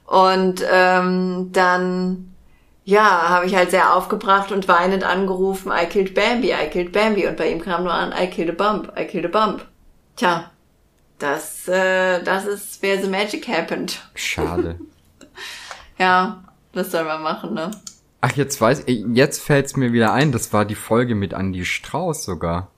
Und 0.06 0.64
ähm, 0.68 1.50
dann 1.52 2.34
ja, 2.88 3.28
habe 3.28 3.44
ich 3.44 3.54
halt 3.54 3.70
sehr 3.70 3.94
aufgebracht 3.94 4.50
und 4.50 4.66
weinend 4.66 5.04
angerufen, 5.04 5.70
I 5.70 5.84
killed 5.84 6.14
Bambi, 6.14 6.52
I 6.52 6.70
killed 6.70 6.90
Bambi. 6.90 7.26
Und 7.26 7.36
bei 7.36 7.52
ihm 7.52 7.60
kam 7.60 7.84
nur 7.84 7.92
an, 7.92 8.14
I 8.18 8.28
killed 8.28 8.48
a 8.48 8.54
bump, 8.54 8.90
I 8.98 9.04
killed 9.04 9.26
a 9.26 9.28
bump. 9.28 9.66
Tja, 10.16 10.50
das, 11.18 11.68
äh, 11.68 12.22
das 12.22 12.46
ist 12.46 12.82
where 12.82 12.98
the 12.98 13.10
magic 13.10 13.46
happened. 13.46 14.00
Schade. 14.14 14.80
ja, 15.98 16.42
was 16.72 16.90
soll 16.90 17.04
man 17.04 17.22
machen, 17.22 17.52
ne? 17.52 17.72
Ach, 18.22 18.32
jetzt 18.32 18.58
weiß 18.58 18.84
ich, 18.86 19.04
jetzt 19.12 19.42
fällt's 19.42 19.76
mir 19.76 19.92
wieder 19.92 20.14
ein, 20.14 20.32
das 20.32 20.54
war 20.54 20.64
die 20.64 20.74
Folge 20.74 21.14
mit 21.14 21.34
Andy 21.34 21.66
Strauß 21.66 22.24
sogar. 22.24 22.70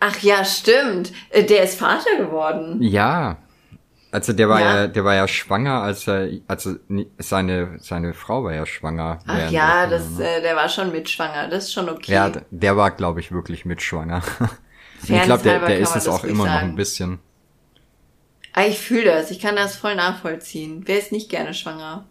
Ach 0.00 0.18
ja, 0.18 0.44
stimmt. 0.44 1.12
Äh, 1.28 1.44
der 1.44 1.62
ist 1.62 1.78
Vater 1.78 2.16
geworden. 2.18 2.82
Ja. 2.82 3.36
Also 4.12 4.32
der 4.32 4.48
war 4.48 4.60
ja, 4.60 4.74
ja 4.74 4.86
der 4.88 5.04
war 5.04 5.14
ja 5.14 5.28
schwanger, 5.28 5.82
als 5.82 6.08
er, 6.08 6.28
also 6.48 6.76
seine 7.18 7.78
seine 7.78 8.12
Frau 8.12 8.44
war 8.44 8.54
ja 8.54 8.66
schwanger. 8.66 9.20
Ach 9.26 9.50
ja, 9.50 9.86
das, 9.86 10.10
ne? 10.18 10.36
äh, 10.36 10.42
der 10.42 10.56
war 10.56 10.68
schon 10.68 10.90
mitschwanger, 10.90 11.48
das 11.48 11.64
ist 11.64 11.72
schon 11.72 11.88
okay. 11.88 12.12
Ja, 12.12 12.32
der 12.50 12.76
war, 12.76 12.90
glaube 12.90 13.20
ich, 13.20 13.30
wirklich 13.30 13.64
mitschwanger. 13.64 14.22
ich 15.02 15.22
glaube, 15.22 15.42
der, 15.42 15.60
der 15.60 15.78
ist 15.78 15.94
es 15.94 16.08
auch 16.08 16.24
immer 16.24 16.44
sagen. 16.44 16.54
noch 16.54 16.62
ein 16.62 16.76
bisschen. 16.76 17.18
Ah, 18.52 18.64
ich 18.64 18.80
fühle 18.80 19.04
das, 19.04 19.30
ich 19.30 19.38
kann 19.38 19.54
das 19.54 19.76
voll 19.76 19.94
nachvollziehen. 19.94 20.82
Wer 20.86 20.98
ist 20.98 21.12
nicht 21.12 21.30
gerne 21.30 21.54
schwanger? 21.54 22.04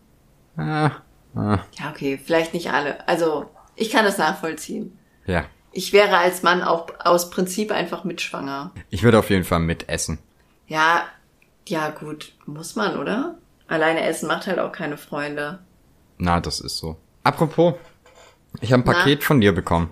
Ah, 0.55 0.91
Ah. 1.35 1.59
Ja, 1.79 1.89
okay, 1.89 2.19
vielleicht 2.23 2.53
nicht 2.53 2.71
alle. 2.71 3.07
Also, 3.07 3.49
ich 3.75 3.89
kann 3.91 4.05
das 4.05 4.17
nachvollziehen. 4.17 4.97
Ja. 5.25 5.45
Ich 5.71 5.93
wäre 5.93 6.17
als 6.17 6.41
Mann 6.41 6.63
auch 6.63 6.87
aus 6.99 7.29
Prinzip 7.29 7.71
einfach 7.71 8.03
mitschwanger. 8.03 8.71
Ich 8.89 9.03
würde 9.03 9.19
auf 9.19 9.29
jeden 9.29 9.43
Fall 9.43 9.59
mitessen. 9.59 10.17
Ja, 10.67 11.03
ja, 11.69 11.89
gut, 11.89 12.33
muss 12.45 12.75
man, 12.75 12.97
oder? 12.97 13.37
Alleine 13.67 14.03
essen 14.03 14.27
macht 14.27 14.47
halt 14.47 14.59
auch 14.59 14.71
keine 14.71 14.97
Freunde. 14.97 15.59
Na, 16.17 16.39
das 16.39 16.59
ist 16.59 16.77
so. 16.77 16.97
Apropos, 17.23 17.75
ich 18.61 18.73
habe 18.73 18.81
ein 18.81 18.85
Paket 18.85 19.19
Na? 19.21 19.25
von 19.25 19.41
dir 19.41 19.53
bekommen. 19.53 19.89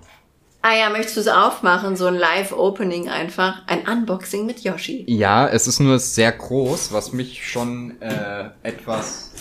Ah 0.62 0.74
ja, 0.74 0.90
möchtest 0.90 1.16
du 1.16 1.22
es 1.22 1.28
aufmachen? 1.28 1.96
So 1.96 2.08
ein 2.08 2.16
Live-Opening 2.16 3.08
einfach. 3.08 3.62
Ein 3.68 3.88
Unboxing 3.88 4.46
mit 4.46 4.62
Yoshi. 4.62 5.06
Ja, 5.08 5.48
es 5.48 5.68
ist 5.68 5.80
nur 5.80 6.00
sehr 6.00 6.32
groß, 6.32 6.92
was 6.92 7.14
mich 7.14 7.48
schon 7.48 8.02
äh, 8.02 8.50
etwas 8.64 9.32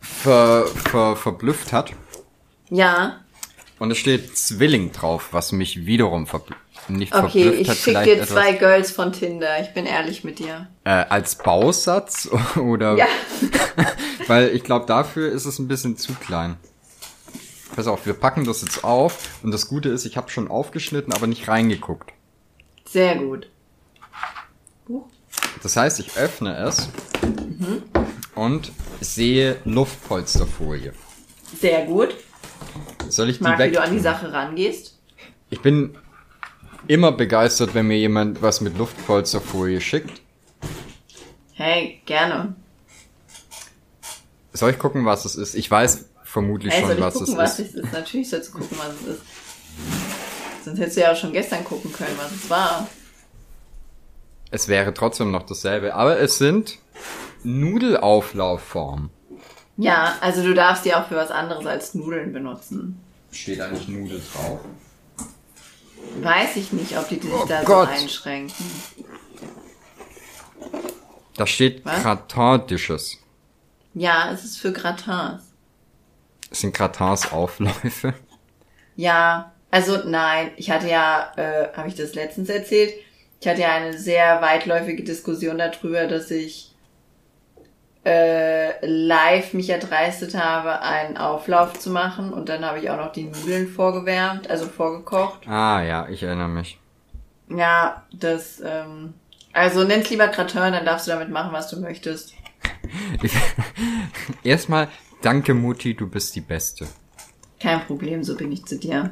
ver, 0.00 0.66
ver, 0.66 1.16
verblüfft 1.16 1.72
hat. 1.72 1.92
Ja. 2.70 3.20
Und 3.78 3.90
es 3.90 3.98
steht 3.98 4.36
Zwilling 4.36 4.92
drauf, 4.92 5.30
was 5.32 5.50
mich 5.50 5.86
wiederum 5.86 6.26
verblüfft. 6.26 6.61
Nicht 6.88 7.14
Okay, 7.14 7.44
verblüfft 7.44 7.60
ich 7.60 7.68
hat. 7.68 7.76
schick 7.76 7.84
vielleicht 7.84 8.06
dir 8.08 8.12
etwas, 8.14 8.28
zwei 8.30 8.52
Girls 8.54 8.90
von 8.90 9.12
Tinder. 9.12 9.60
Ich 9.62 9.72
bin 9.72 9.86
ehrlich 9.86 10.24
mit 10.24 10.38
dir. 10.40 10.68
Äh, 10.84 10.90
als 10.90 11.36
Bausatz 11.36 12.28
oder? 12.56 12.96
Ja. 12.96 13.06
Weil 14.26 14.48
ich 14.48 14.64
glaube, 14.64 14.86
dafür 14.86 15.30
ist 15.30 15.44
es 15.46 15.58
ein 15.58 15.68
bisschen 15.68 15.96
zu 15.96 16.12
klein. 16.14 16.56
Pass 17.76 17.86
auf, 17.86 18.04
wir 18.04 18.12
packen 18.14 18.44
das 18.44 18.62
jetzt 18.62 18.84
auf. 18.84 19.28
Und 19.42 19.52
das 19.52 19.68
Gute 19.68 19.88
ist, 19.88 20.04
ich 20.04 20.16
habe 20.16 20.30
schon 20.30 20.48
aufgeschnitten, 20.48 21.12
aber 21.14 21.26
nicht 21.26 21.48
reingeguckt. 21.48 22.10
Sehr 22.88 23.16
gut. 23.16 23.48
Das 25.62 25.76
heißt, 25.76 26.00
ich 26.00 26.16
öffne 26.16 26.56
es 26.56 26.88
und 28.34 28.72
sehe 29.00 29.56
Luftpolsterfolie. 29.64 30.92
Sehr 31.60 31.86
gut. 31.86 32.14
Soll 33.08 33.28
ich 33.28 33.36
Ich 33.36 33.38
die 33.38 33.44
mag, 33.44 33.58
wie 33.58 33.62
weg? 33.64 33.72
du 33.74 33.80
an 33.82 33.92
die 33.92 34.00
Sache 34.00 34.32
rangehst. 34.32 34.98
Ich 35.50 35.60
bin 35.60 35.96
immer 36.88 37.12
begeistert, 37.12 37.74
wenn 37.74 37.86
mir 37.86 37.98
jemand 37.98 38.42
was 38.42 38.60
mit 38.60 38.76
Luftpolsterfolie 38.78 39.80
schickt. 39.80 40.20
Hey, 41.54 42.00
gerne. 42.06 42.54
Soll 44.52 44.70
ich 44.70 44.78
gucken, 44.78 45.04
was 45.06 45.24
es 45.24 45.36
ist? 45.36 45.54
Ich 45.54 45.70
weiß 45.70 46.06
vermutlich 46.24 46.72
Hey, 46.72 46.82
soll 46.82 46.90
schon, 46.90 46.98
ich 46.98 47.04
was 47.04 47.14
gucken, 47.14 47.32
es 47.32 47.38
was 47.38 47.58
ist. 47.58 47.68
es 47.68 47.84
ist? 47.84 47.92
Natürlich 47.92 48.30
sollst 48.30 48.48
du 48.54 48.58
gucken, 48.58 48.78
was 48.78 48.94
es 49.00 49.06
ist. 49.16 49.22
Sonst 50.64 50.78
hättest 50.78 50.96
du 50.96 51.00
ja 51.00 51.12
auch 51.12 51.16
schon 51.16 51.32
gestern 51.32 51.64
gucken 51.64 51.92
können, 51.92 52.16
was 52.16 52.32
es 52.32 52.50
war. 52.50 52.86
Es 54.50 54.68
wäre 54.68 54.92
trotzdem 54.94 55.30
noch 55.30 55.44
dasselbe. 55.44 55.94
Aber 55.94 56.18
es 56.20 56.38
sind 56.38 56.78
Nudelauflaufformen. 57.42 59.10
Ja, 59.78 60.16
also 60.20 60.42
du 60.42 60.54
darfst 60.54 60.84
die 60.84 60.94
auch 60.94 61.08
für 61.08 61.16
was 61.16 61.30
anderes 61.30 61.64
als 61.66 61.94
Nudeln 61.94 62.32
benutzen. 62.32 62.98
Steht 63.32 63.60
eigentlich 63.60 63.88
Nudel 63.88 64.20
drauf? 64.32 64.60
Weiß 66.20 66.56
ich 66.56 66.72
nicht, 66.72 66.96
ob 66.98 67.08
die 67.08 67.16
sich 67.18 67.32
Oh 67.32 67.44
da 67.48 67.62
Gott. 67.64 67.88
so 67.88 68.02
einschränken. 68.02 68.54
Da 71.36 71.46
steht 71.46 71.84
Was? 71.84 72.02
Gratin-Dishes. 72.02 73.18
Ja, 73.94 74.30
es 74.32 74.44
ist 74.44 74.58
für 74.58 74.72
Gratins. 74.72 75.42
Sind 76.50 76.74
Gratins 76.74 77.32
Aufläufe. 77.32 78.14
Ja, 78.96 79.52
also 79.70 79.98
nein, 80.06 80.50
ich 80.56 80.70
hatte 80.70 80.88
ja, 80.88 81.32
äh, 81.36 81.68
habe 81.74 81.88
ich 81.88 81.94
das 81.94 82.14
letztens 82.14 82.48
erzählt? 82.50 82.92
Ich 83.40 83.48
hatte 83.48 83.62
ja 83.62 83.72
eine 83.72 83.98
sehr 83.98 84.40
weitläufige 84.42 85.02
Diskussion 85.02 85.58
darüber, 85.58 86.06
dass 86.06 86.30
ich 86.30 86.71
äh, 88.04 88.84
live 88.84 89.54
mich 89.54 89.70
erdreistet 89.70 90.34
habe, 90.34 90.80
einen 90.80 91.16
Auflauf 91.16 91.78
zu 91.78 91.90
machen 91.90 92.32
und 92.32 92.48
dann 92.48 92.64
habe 92.64 92.80
ich 92.80 92.90
auch 92.90 92.96
noch 92.96 93.12
die 93.12 93.24
Nudeln 93.24 93.68
vorgewärmt, 93.68 94.50
also 94.50 94.66
vorgekocht. 94.66 95.46
Ah 95.46 95.82
ja, 95.82 96.08
ich 96.08 96.22
erinnere 96.22 96.48
mich. 96.48 96.78
Ja, 97.48 98.04
das, 98.12 98.60
ähm, 98.64 99.14
also 99.52 99.84
nenn's 99.84 100.10
lieber 100.10 100.28
Gratin, 100.28 100.72
dann 100.72 100.84
darfst 100.84 101.06
du 101.06 101.12
damit 101.12 101.30
machen, 101.30 101.52
was 101.52 101.68
du 101.68 101.80
möchtest. 101.80 102.34
Erstmal, 104.42 104.88
danke 105.20 105.54
Mutti, 105.54 105.94
du 105.94 106.08
bist 106.08 106.34
die 106.34 106.40
Beste. 106.40 106.88
Kein 107.60 107.80
Problem, 107.86 108.24
so 108.24 108.36
bin 108.36 108.50
ich 108.50 108.64
zu 108.64 108.78
dir. 108.78 109.10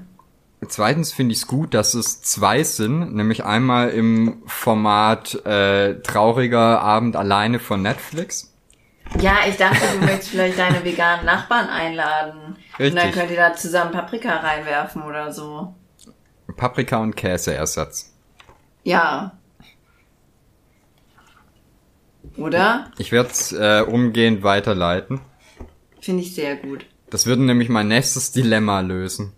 Zweitens 0.66 1.12
finde 1.12 1.32
ich 1.32 1.38
es 1.38 1.46
gut, 1.46 1.72
dass 1.72 1.94
es 1.94 2.20
zwei 2.20 2.64
sind, 2.64 3.14
nämlich 3.14 3.44
einmal 3.44 3.90
im 3.90 4.42
Format 4.46 5.34
äh, 5.46 6.00
trauriger 6.02 6.80
Abend 6.82 7.16
alleine 7.16 7.58
von 7.60 7.80
Netflix. 7.80 8.49
Ja, 9.18 9.38
ich 9.48 9.56
dachte, 9.56 9.80
du 9.92 10.04
möchtest 10.04 10.30
vielleicht 10.30 10.58
deine 10.58 10.84
veganen 10.84 11.26
Nachbarn 11.26 11.68
einladen. 11.68 12.56
Und 12.78 12.94
dann 12.94 12.96
Richtig. 12.96 13.12
könnt 13.12 13.30
ihr 13.30 13.36
da 13.36 13.54
zusammen 13.54 13.92
Paprika 13.92 14.36
reinwerfen 14.36 15.02
oder 15.02 15.32
so. 15.32 15.74
Paprika 16.56 16.98
und 16.98 17.16
Käseersatz. 17.16 18.14
Ja. 18.84 19.32
Oder? 22.36 22.90
Ich 22.98 23.12
werde 23.12 23.30
es 23.30 23.52
äh, 23.52 23.84
umgehend 23.86 24.42
weiterleiten. 24.42 25.20
Finde 26.00 26.22
ich 26.22 26.34
sehr 26.34 26.56
gut. 26.56 26.86
Das 27.10 27.26
würde 27.26 27.42
nämlich 27.42 27.68
mein 27.68 27.88
nächstes 27.88 28.32
Dilemma 28.32 28.80
lösen. 28.80 29.32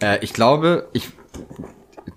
Äh, 0.00 0.18
ich 0.22 0.32
glaube, 0.32 0.88
ich 0.92 1.10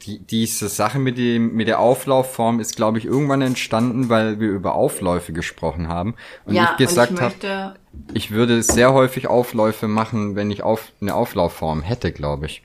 die, 0.06 0.20
diese 0.20 0.70
Sache 0.70 1.00
mit 1.00 1.18
dem 1.18 1.54
mit 1.54 1.68
der 1.68 1.80
Auflaufform 1.80 2.60
ist, 2.60 2.76
glaube 2.76 2.98
ich, 2.98 3.06
irgendwann 3.06 3.42
entstanden, 3.42 4.10
weil 4.10 4.40
wir 4.40 4.50
über 4.50 4.76
Aufläufe 4.76 5.34
gesprochen 5.34 5.88
haben 5.88 6.16
und 6.46 6.56
ja, 6.56 6.72
ich 6.72 6.78
gesagt 6.78 7.20
habe, 7.22 7.76
ich 8.14 8.32
würde 8.32 8.64
sehr 8.64 8.94
häufig 8.94 9.28
Aufläufe 9.28 9.88
machen, 9.88 10.36
wenn 10.36 10.52
ich 10.52 10.64
auf 10.64 10.92
eine 11.02 11.16
Auflaufform 11.16 11.82
hätte, 11.82 12.12
glaube 12.12 12.48
ich. 12.48 12.64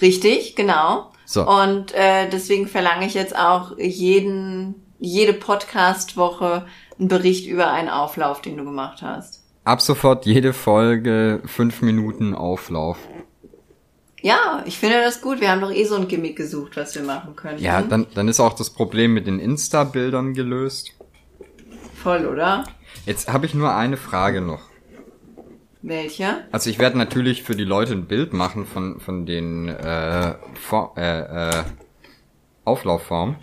richtig, 0.00 0.56
genau. 0.56 1.10
So. 1.24 1.46
Und 1.46 1.92
äh, 1.92 2.28
deswegen 2.30 2.68
verlange 2.68 3.06
ich 3.06 3.12
jetzt 3.12 3.36
auch 3.36 3.76
jeden, 3.76 4.76
jede 4.98 5.34
Podcast-Woche 5.34 6.66
einen 6.98 7.08
Bericht 7.08 7.46
über 7.46 7.70
einen 7.70 7.90
Auflauf, 7.90 8.40
den 8.40 8.56
du 8.56 8.64
gemacht 8.64 9.02
hast. 9.02 9.44
Ab 9.64 9.82
sofort 9.82 10.24
jede 10.24 10.54
Folge 10.54 11.42
fünf 11.44 11.82
Minuten 11.82 12.34
Auflauf. 12.34 12.96
Ja, 14.22 14.62
ich 14.66 14.78
finde 14.78 15.00
das 15.00 15.20
gut. 15.20 15.40
Wir 15.40 15.50
haben 15.50 15.60
doch 15.60 15.70
eh 15.70 15.84
so 15.84 15.96
ein 15.96 16.08
Gimmick 16.08 16.36
gesucht, 16.36 16.76
was 16.76 16.94
wir 16.94 17.02
machen 17.02 17.36
können. 17.36 17.58
Ja, 17.58 17.82
dann, 17.82 18.06
dann 18.14 18.28
ist 18.28 18.40
auch 18.40 18.54
das 18.54 18.70
Problem 18.70 19.14
mit 19.14 19.26
den 19.26 19.38
Insta-Bildern 19.38 20.34
gelöst. 20.34 20.92
Voll, 22.02 22.26
oder? 22.26 22.64
Jetzt 23.06 23.32
habe 23.32 23.46
ich 23.46 23.54
nur 23.54 23.74
eine 23.74 23.96
Frage 23.96 24.40
noch. 24.40 24.62
Welche? 25.82 26.44
Also 26.50 26.70
ich 26.70 26.78
werde 26.78 26.98
natürlich 26.98 27.44
für 27.44 27.54
die 27.54 27.64
Leute 27.64 27.92
ein 27.92 28.06
Bild 28.06 28.32
machen 28.32 28.66
von, 28.66 29.00
von 29.00 29.26
den 29.26 29.68
äh, 29.68 30.34
For 30.54 30.94
äh, 30.96 31.50
äh, 31.50 31.64
Auflaufformen. 32.64 33.36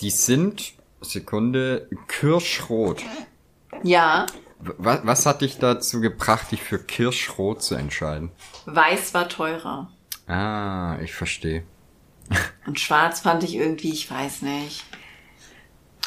Die 0.00 0.10
sind, 0.10 0.72
Sekunde, 1.00 1.88
kirschrot. 2.08 3.02
Ja, 3.82 4.26
Was, 4.60 5.00
was 5.04 5.26
hat 5.26 5.40
dich 5.42 5.58
dazu 5.58 6.00
gebracht, 6.00 6.50
dich 6.50 6.62
für 6.62 6.78
kirschrot 6.78 7.62
zu 7.62 7.74
entscheiden? 7.76 8.30
weiß 8.66 9.14
war 9.14 9.28
teurer. 9.28 9.90
Ah, 10.26 10.98
ich 11.02 11.14
verstehe. 11.14 11.62
Und 12.66 12.78
schwarz 12.78 13.20
fand 13.20 13.44
ich 13.44 13.54
irgendwie, 13.54 13.92
ich 13.92 14.10
weiß 14.10 14.42
nicht. 14.42 14.84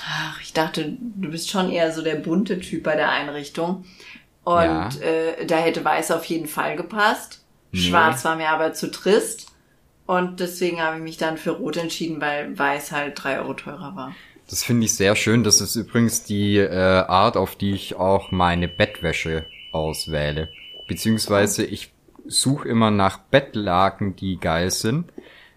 Ach, 0.05 0.39
ich 0.41 0.53
dachte, 0.53 0.98
du 1.00 1.29
bist 1.29 1.50
schon 1.50 1.70
eher 1.72 1.91
so 1.91 2.01
der 2.01 2.15
bunte 2.15 2.60
Typ 2.60 2.84
bei 2.84 2.96
der 2.96 3.10
Einrichtung. 3.10 3.86
Und 4.43 4.63
Ja. 4.63 4.89
äh, 5.01 5.46
da 5.46 5.58
hätte 5.58 5.86
weiß 5.86 6.12
auf 6.12 6.25
jeden 6.25 6.48
Fall 6.48 6.75
gepasst. 6.75 7.43
Nee. 7.72 7.79
Schwarz 7.79 8.25
war 8.25 8.36
mir 8.36 8.50
aber 8.50 8.74
zu 8.74 8.91
trist. 8.91 9.48
Und 10.08 10.39
deswegen 10.39 10.81
habe 10.81 10.98
ich 10.98 11.03
mich 11.03 11.17
dann 11.17 11.38
für 11.38 11.51
rot 11.51 11.77
entschieden, 11.77 12.20
weil 12.20 12.58
weiß 12.58 12.91
halt 12.91 13.24
drei 13.24 13.39
Euro 13.39 13.53
teurer 13.53 13.96
war. 13.96 14.15
Das 14.51 14.63
finde 14.63 14.84
ich 14.86 14.93
sehr 14.96 15.15
schön. 15.15 15.46
Das 15.46 15.62
ist 15.62 15.77
übrigens 15.77 16.24
die 16.24 16.58
äh, 16.58 16.75
Art, 16.75 17.38
auf 17.38 17.55
die 17.55 17.72
ich 17.72 17.96
auch 17.96 18.31
meine 18.31 18.67
Bettwäsche 18.67 19.46
auswähle. 19.72 20.50
Beziehungsweise 20.89 21.63
ich 21.63 21.93
suche 22.27 22.67
immer 22.67 22.91
nach 22.91 23.17
Bettlaken, 23.17 24.17
die 24.17 24.38
geil 24.38 24.70
sind. 24.70 25.10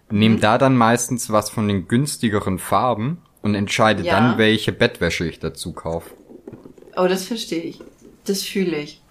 Nehme 0.09 0.37
da 0.37 0.57
dann 0.57 0.77
meistens 0.77 1.29
was 1.29 1.49
von 1.49 1.67
den 1.67 1.89
günstigeren 1.89 2.57
Farben 2.57 3.21
und 3.41 3.53
entscheide 3.53 4.01
Ja. 4.01 4.13
dann, 4.13 4.37
welche 4.37 4.71
Bettwäsche 4.71 5.27
ich 5.27 5.39
dazu 5.39 5.73
kaufe. 5.73 6.11
Oh, 6.95 7.07
das 7.07 7.25
verstehe 7.25 7.63
ich. 7.63 7.81
Das 8.23 8.43
fühle 8.43 8.77
ich. 8.77 9.01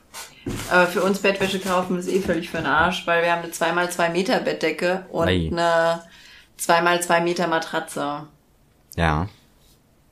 Aber 0.71 0.87
für 0.87 1.03
uns 1.03 1.19
Bettwäsche 1.19 1.59
kaufen 1.59 1.99
ist 1.99 2.09
eh 2.09 2.21
völlig 2.21 2.49
für 2.49 2.57
den 2.57 2.67
Arsch, 2.67 3.07
weil 3.07 3.23
wir 3.23 3.33
haben 3.33 3.43
eine 3.43 3.53
2x2 3.53 4.11
Meter 4.11 4.41
Bettdecke 4.41 5.05
und 5.11 5.29
Ei. 5.29 5.51
eine 5.53 6.03
2x2 6.59 7.21
Meter 7.21 7.49
Matratze. 7.49 8.29
Ja. 8.97 9.29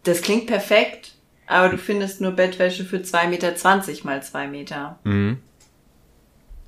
Das 0.04 0.22
klingt 0.22 0.46
perfekt, 0.46 1.14
aber 1.46 1.68
du 1.68 1.78
findest 1.78 2.20
nur 2.20 2.32
Bettwäsche 2.32 2.84
für 2.84 2.98
2,20 2.98 3.26
Meter 3.28 4.04
mal 4.04 4.22
2 4.22 4.48
Meter. 4.48 4.98
Mhm. 5.04 5.40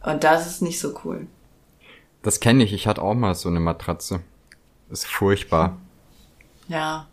Und 0.02 0.24
das 0.24 0.46
ist 0.46 0.62
nicht 0.62 0.78
so 0.78 0.98
cool. 1.04 1.26
Das 2.22 2.40
kenne 2.40 2.64
ich. 2.64 2.72
Ich 2.72 2.86
hatte 2.86 3.02
auch 3.02 3.14
mal 3.14 3.34
so 3.34 3.48
eine 3.48 3.60
Matratze. 3.60 4.20
Das 4.88 5.00
ist 5.00 5.10
furchtbar. 5.10 5.78
Ja. 6.68 7.08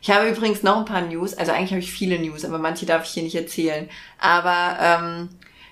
Ich 0.00 0.10
habe 0.10 0.28
übrigens 0.28 0.62
noch 0.62 0.78
ein 0.78 0.84
paar 0.84 1.02
News. 1.02 1.34
Also 1.34 1.52
eigentlich 1.52 1.72
habe 1.72 1.80
ich 1.80 1.92
viele 1.92 2.18
News, 2.18 2.44
aber 2.44 2.58
manche 2.58 2.86
darf 2.86 3.04
ich 3.04 3.10
hier 3.10 3.22
nicht 3.22 3.34
erzählen. 3.34 3.88
Aber 4.18 4.78
ähm, 4.80 5.28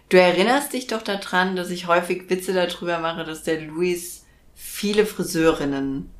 du 0.08 0.20
erinnerst 0.20 0.72
dich 0.72 0.86
doch 0.86 1.02
daran, 1.02 1.56
dass 1.56 1.70
ich 1.70 1.86
häufig 1.86 2.28
Witze 2.28 2.52
darüber 2.52 2.98
mache, 2.98 3.24
dass 3.24 3.42
der 3.42 3.60
Luis 3.60 4.24
viele 4.54 5.06
Friseurinnen 5.06 6.10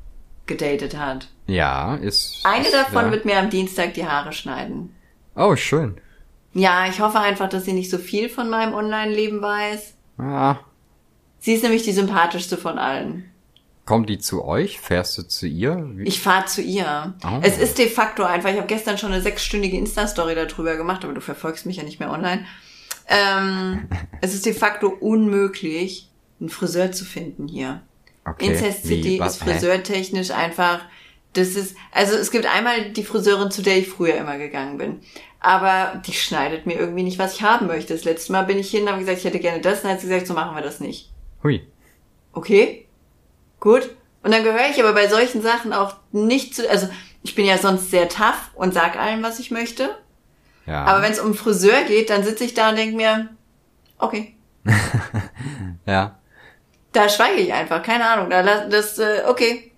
gedatet 0.47 0.97
hat. 0.97 1.27
Ja, 1.47 1.95
ist. 1.95 2.41
Eine 2.43 2.69
davon 2.71 3.05
ja. 3.05 3.11
wird 3.11 3.25
mir 3.25 3.37
am 3.37 3.49
Dienstag 3.49 3.93
die 3.93 4.07
Haare 4.07 4.33
schneiden. 4.33 4.95
Oh, 5.35 5.55
schön. 5.55 5.99
Ja, 6.53 6.87
ich 6.87 6.99
hoffe 7.01 7.19
einfach, 7.19 7.49
dass 7.49 7.65
sie 7.65 7.73
nicht 7.73 7.89
so 7.89 7.97
viel 7.97 8.29
von 8.29 8.49
meinem 8.49 8.73
Online-Leben 8.73 9.41
weiß. 9.41 9.95
Ah, 10.17 10.57
Sie 11.45 11.53
ist 11.53 11.61
nämlich 11.61 11.83
die 11.83 11.91
sympathischste 11.91 12.57
von 12.57 12.79
allen. 12.79 13.29
Kommt 13.85 14.09
die 14.09 14.17
zu 14.17 14.43
euch? 14.45 14.79
Fährst 14.79 15.15
du 15.15 15.21
zu 15.21 15.45
ihr? 15.45 15.91
Wie? 15.93 16.07
Ich 16.07 16.19
fahre 16.19 16.45
zu 16.45 16.63
ihr. 16.63 17.13
Oh. 17.23 17.39
Es 17.43 17.59
ist 17.59 17.77
de 17.77 17.87
facto 17.87 18.23
einfach, 18.23 18.49
ich 18.49 18.57
habe 18.57 18.65
gestern 18.65 18.97
schon 18.97 19.11
eine 19.11 19.21
sechsstündige 19.21 19.77
Insta-Story 19.77 20.33
darüber 20.33 20.75
gemacht, 20.75 21.03
aber 21.03 21.13
du 21.13 21.21
verfolgst 21.21 21.67
mich 21.67 21.77
ja 21.77 21.83
nicht 21.83 21.99
mehr 21.99 22.11
online. 22.11 22.47
Ähm, 23.07 23.87
es 24.21 24.33
ist 24.33 24.47
de 24.47 24.55
facto 24.55 24.87
unmöglich, 24.87 26.09
einen 26.39 26.49
Friseur 26.49 26.91
zu 26.91 27.05
finden 27.05 27.47
hier. 27.47 27.83
Okay. 28.25 28.47
Incest? 28.47 28.85
City 28.85 29.21
ist 29.23 29.37
friseurtechnisch 29.37 30.31
einfach, 30.31 30.81
das 31.33 31.49
ist, 31.49 31.75
also 31.91 32.15
es 32.15 32.31
gibt 32.31 32.45
einmal 32.45 32.91
die 32.91 33.03
Friseurin, 33.03 33.51
zu 33.51 33.61
der 33.61 33.77
ich 33.77 33.87
früher 33.87 34.15
immer 34.15 34.37
gegangen 34.37 34.77
bin. 34.77 34.99
Aber 35.39 36.01
die 36.05 36.13
schneidet 36.13 36.65
mir 36.65 36.73
irgendwie 36.73 37.03
nicht, 37.03 37.19
was 37.19 37.35
ich 37.35 37.43
haben 37.43 37.67
möchte. 37.67 37.93
Das 37.93 38.03
letzte 38.03 38.31
Mal 38.31 38.43
bin 38.43 38.57
ich 38.57 38.71
hin, 38.71 38.89
habe 38.89 38.99
gesagt, 38.99 39.19
ich 39.19 39.25
hätte 39.25 39.39
gerne 39.39 39.61
das, 39.61 39.79
und 39.79 39.83
dann 39.85 39.93
hat 39.93 40.01
sie 40.01 40.07
gesagt, 40.07 40.27
so 40.27 40.33
machen 40.33 40.55
wir 40.55 40.63
das 40.63 40.79
nicht. 40.79 41.11
Hui. 41.43 41.67
Okay, 42.33 42.87
gut. 43.59 43.89
Und 44.23 44.31
dann 44.31 44.43
gehöre 44.43 44.69
ich 44.71 44.79
aber 44.79 44.93
bei 44.93 45.07
solchen 45.07 45.43
Sachen 45.43 45.71
auch 45.71 45.97
nicht 46.11 46.55
zu, 46.55 46.67
also 46.67 46.87
ich 47.21 47.35
bin 47.35 47.45
ja 47.45 47.59
sonst 47.59 47.91
sehr 47.91 48.09
tough 48.09 48.51
und 48.55 48.73
sag 48.73 48.97
allen, 48.97 49.21
was 49.21 49.37
ich 49.37 49.51
möchte. 49.51 49.95
Ja. 50.65 50.83
Aber 50.85 51.03
wenn 51.03 51.11
es 51.11 51.19
um 51.19 51.35
Friseur 51.35 51.83
geht, 51.83 52.09
dann 52.09 52.23
sitze 52.23 52.43
ich 52.43 52.55
da 52.55 52.69
und 52.69 52.77
denke 52.77 52.95
mir, 52.95 53.29
okay, 53.99 54.35
ja. 55.85 56.17
Da 56.95 57.09
schweige 57.09 57.41
ich 57.41 57.53
einfach, 57.53 57.83
keine 57.83 58.07
Ahnung. 58.07 58.29
Da 58.29 58.67
das, 58.67 58.97
äh, 58.99 59.23
okay. 59.27 59.71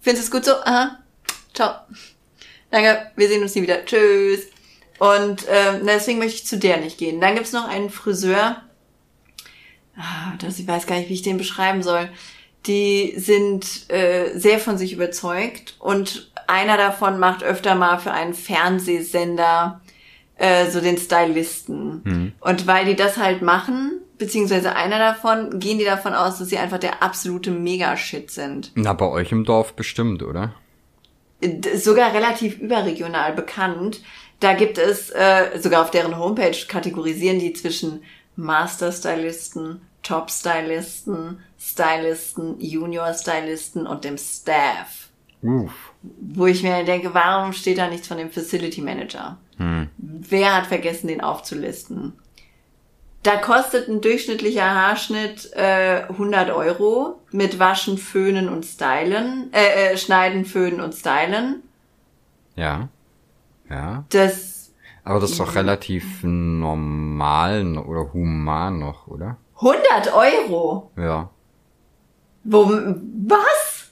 Findest 0.00 0.32
du 0.32 0.36
es 0.36 0.42
gut 0.42 0.44
so? 0.44 0.52
Aha. 0.62 0.98
Ciao. 1.54 1.74
Danke, 2.70 3.10
wir 3.16 3.28
sehen 3.28 3.42
uns 3.42 3.54
nie 3.54 3.62
wieder. 3.62 3.84
Tschüss. 3.84 4.46
Und 4.98 5.46
ähm, 5.48 5.86
deswegen 5.86 6.18
möchte 6.18 6.36
ich 6.36 6.46
zu 6.46 6.58
der 6.58 6.78
nicht 6.78 6.98
gehen. 6.98 7.20
Dann 7.20 7.34
gibt's 7.34 7.52
noch 7.52 7.68
einen 7.68 7.90
Friseur. 7.90 8.62
Ah, 9.96 10.34
das, 10.40 10.58
ich 10.58 10.68
weiß 10.68 10.86
gar 10.86 10.96
nicht, 10.96 11.08
wie 11.08 11.14
ich 11.14 11.22
den 11.22 11.38
beschreiben 11.38 11.82
soll. 11.82 12.08
Die 12.66 13.14
sind 13.16 13.90
äh, 13.90 14.36
sehr 14.36 14.58
von 14.58 14.76
sich 14.76 14.92
überzeugt 14.92 15.76
und 15.78 16.30
einer 16.46 16.76
davon 16.76 17.18
macht 17.18 17.42
öfter 17.42 17.74
mal 17.74 17.98
für 17.98 18.12
einen 18.12 18.34
Fernsehsender 18.34 19.80
äh, 20.36 20.70
so 20.70 20.80
den 20.80 20.98
Stylisten. 20.98 22.34
Und 22.40 22.66
weil 22.66 22.84
die 22.84 22.96
das 22.96 23.16
halt 23.16 23.42
machen, 23.42 24.00
beziehungsweise 24.18 24.74
einer 24.74 24.98
davon, 24.98 25.58
gehen 25.58 25.78
die 25.78 25.84
davon 25.84 26.12
aus, 26.12 26.38
dass 26.38 26.48
sie 26.48 26.58
einfach 26.58 26.78
der 26.78 27.02
absolute 27.02 27.50
Megashit 27.50 28.30
sind. 28.30 28.72
Na, 28.74 28.92
bei 28.92 29.06
euch 29.06 29.32
im 29.32 29.44
Dorf 29.44 29.74
bestimmt, 29.74 30.22
oder? 30.22 30.54
Sogar 31.76 32.12
relativ 32.12 32.58
überregional 32.58 33.32
bekannt. 33.32 34.02
Da 34.40 34.54
gibt 34.54 34.78
es, 34.78 35.10
äh, 35.10 35.58
sogar 35.58 35.82
auf 35.82 35.90
deren 35.90 36.18
Homepage 36.18 36.56
kategorisieren 36.68 37.38
die 37.38 37.52
zwischen 37.52 38.02
Master-Stylisten, 38.36 39.80
Top-Stylisten, 40.02 41.40
Stylisten, 41.58 42.60
Junior-Stylisten 42.60 43.86
und 43.86 44.04
dem 44.04 44.16
Staff. 44.18 45.08
Uff. 45.42 45.92
Wo 46.02 46.46
ich 46.46 46.62
mir 46.62 46.84
denke, 46.84 47.14
warum 47.14 47.52
steht 47.52 47.78
da 47.78 47.88
nichts 47.88 48.08
von 48.08 48.16
dem 48.18 48.30
Facility 48.30 48.80
Manager? 48.80 49.38
Wer 49.98 50.56
hat 50.56 50.66
vergessen, 50.66 51.08
den 51.08 51.20
aufzulisten? 51.20 52.12
Da 53.22 53.36
kostet 53.36 53.88
ein 53.88 54.00
durchschnittlicher 54.00 54.74
Haarschnitt 54.74 55.50
äh, 55.54 56.02
100 56.08 56.50
Euro 56.50 57.20
mit 57.32 57.58
Waschen, 57.58 57.98
Föhnen 57.98 58.48
und 58.48 58.64
Stylen, 58.64 59.52
äh, 59.52 59.92
äh, 59.92 59.96
Schneiden, 59.96 60.44
Föhnen 60.44 60.80
und 60.80 60.94
Stylen. 60.94 61.62
Ja. 62.54 62.88
Ja. 63.68 64.04
Das 64.10 64.72
Aber 65.04 65.20
das 65.20 65.32
ist 65.32 65.40
doch 65.40 65.54
relativ 65.54 66.22
normal 66.22 67.64
no- 67.64 67.82
oder 67.82 68.12
human 68.12 68.78
noch, 68.78 69.08
oder? 69.08 69.36
100 69.56 70.14
Euro. 70.14 70.90
Ja. 70.96 71.30
Wo, 72.44 72.70
was? 72.70 73.90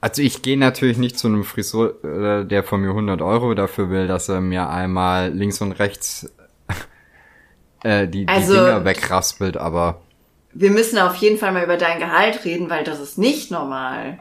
Also 0.00 0.22
ich 0.22 0.42
gehe 0.42 0.58
natürlich 0.58 0.98
nicht 0.98 1.18
zu 1.18 1.26
einem 1.26 1.42
Friseur, 1.42 2.04
äh, 2.04 2.44
der 2.44 2.62
von 2.62 2.80
mir 2.82 2.90
100 2.90 3.22
Euro 3.22 3.54
dafür 3.54 3.90
will, 3.90 4.06
dass 4.06 4.28
er 4.28 4.40
mir 4.40 4.68
einmal 4.68 5.32
links 5.32 5.60
und 5.60 5.72
rechts 5.72 6.30
äh, 7.86 8.08
die, 8.08 8.26
die 8.26 8.28
Also- 8.32 8.54
Dinger 8.54 8.84
wegraspelt, 8.84 9.56
aber 9.56 10.00
Wir 10.52 10.70
müssen 10.70 10.98
auf 10.98 11.16
jeden 11.16 11.38
Fall 11.38 11.52
mal 11.52 11.64
über 11.64 11.76
dein 11.76 11.98
Gehalt 11.98 12.44
reden, 12.44 12.70
weil 12.70 12.82
das 12.84 12.98
ist 13.00 13.18
nicht 13.18 13.50
normal. 13.50 14.18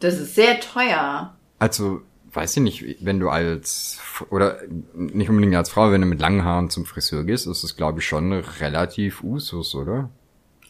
Das 0.00 0.18
ist 0.18 0.34
sehr 0.34 0.60
teuer. 0.60 1.34
also 1.58 2.00
weiß 2.32 2.56
ich 2.58 2.62
nicht, 2.62 3.04
wenn 3.04 3.18
du 3.20 3.30
als 3.30 3.98
oder 4.30 4.58
nicht 4.94 5.30
unbedingt 5.30 5.56
als 5.56 5.70
Frau, 5.70 5.90
wenn 5.90 6.02
du 6.02 6.06
mit 6.06 6.20
langen 6.20 6.44
Haaren 6.44 6.68
zum 6.70 6.84
Friseur 6.84 7.24
gehst, 7.24 7.46
ist 7.46 7.64
es 7.64 7.74
glaube 7.76 8.00
ich 8.00 8.06
schon 8.06 8.32
relativ 8.32 9.24
Usus, 9.24 9.74
oder? 9.74 10.10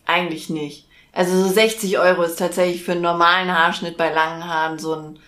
Eigentlich 0.06 0.48
nicht. 0.50 0.86
Also 1.12 1.36
so 1.42 1.48
60 1.48 1.98
Euro 1.98 2.22
ist 2.22 2.36
tatsächlich 2.38 2.84
für 2.84 2.92
einen 2.92 3.02
normalen 3.02 3.50
Haarschnitt 3.52 3.96
bei 3.96 4.10
langen 4.12 4.44
Haaren 4.46 4.78
so 4.78 4.94
ein, 4.94 5.18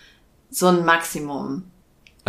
so 0.50 0.68
ein 0.68 0.84
Maximum. 0.84 1.64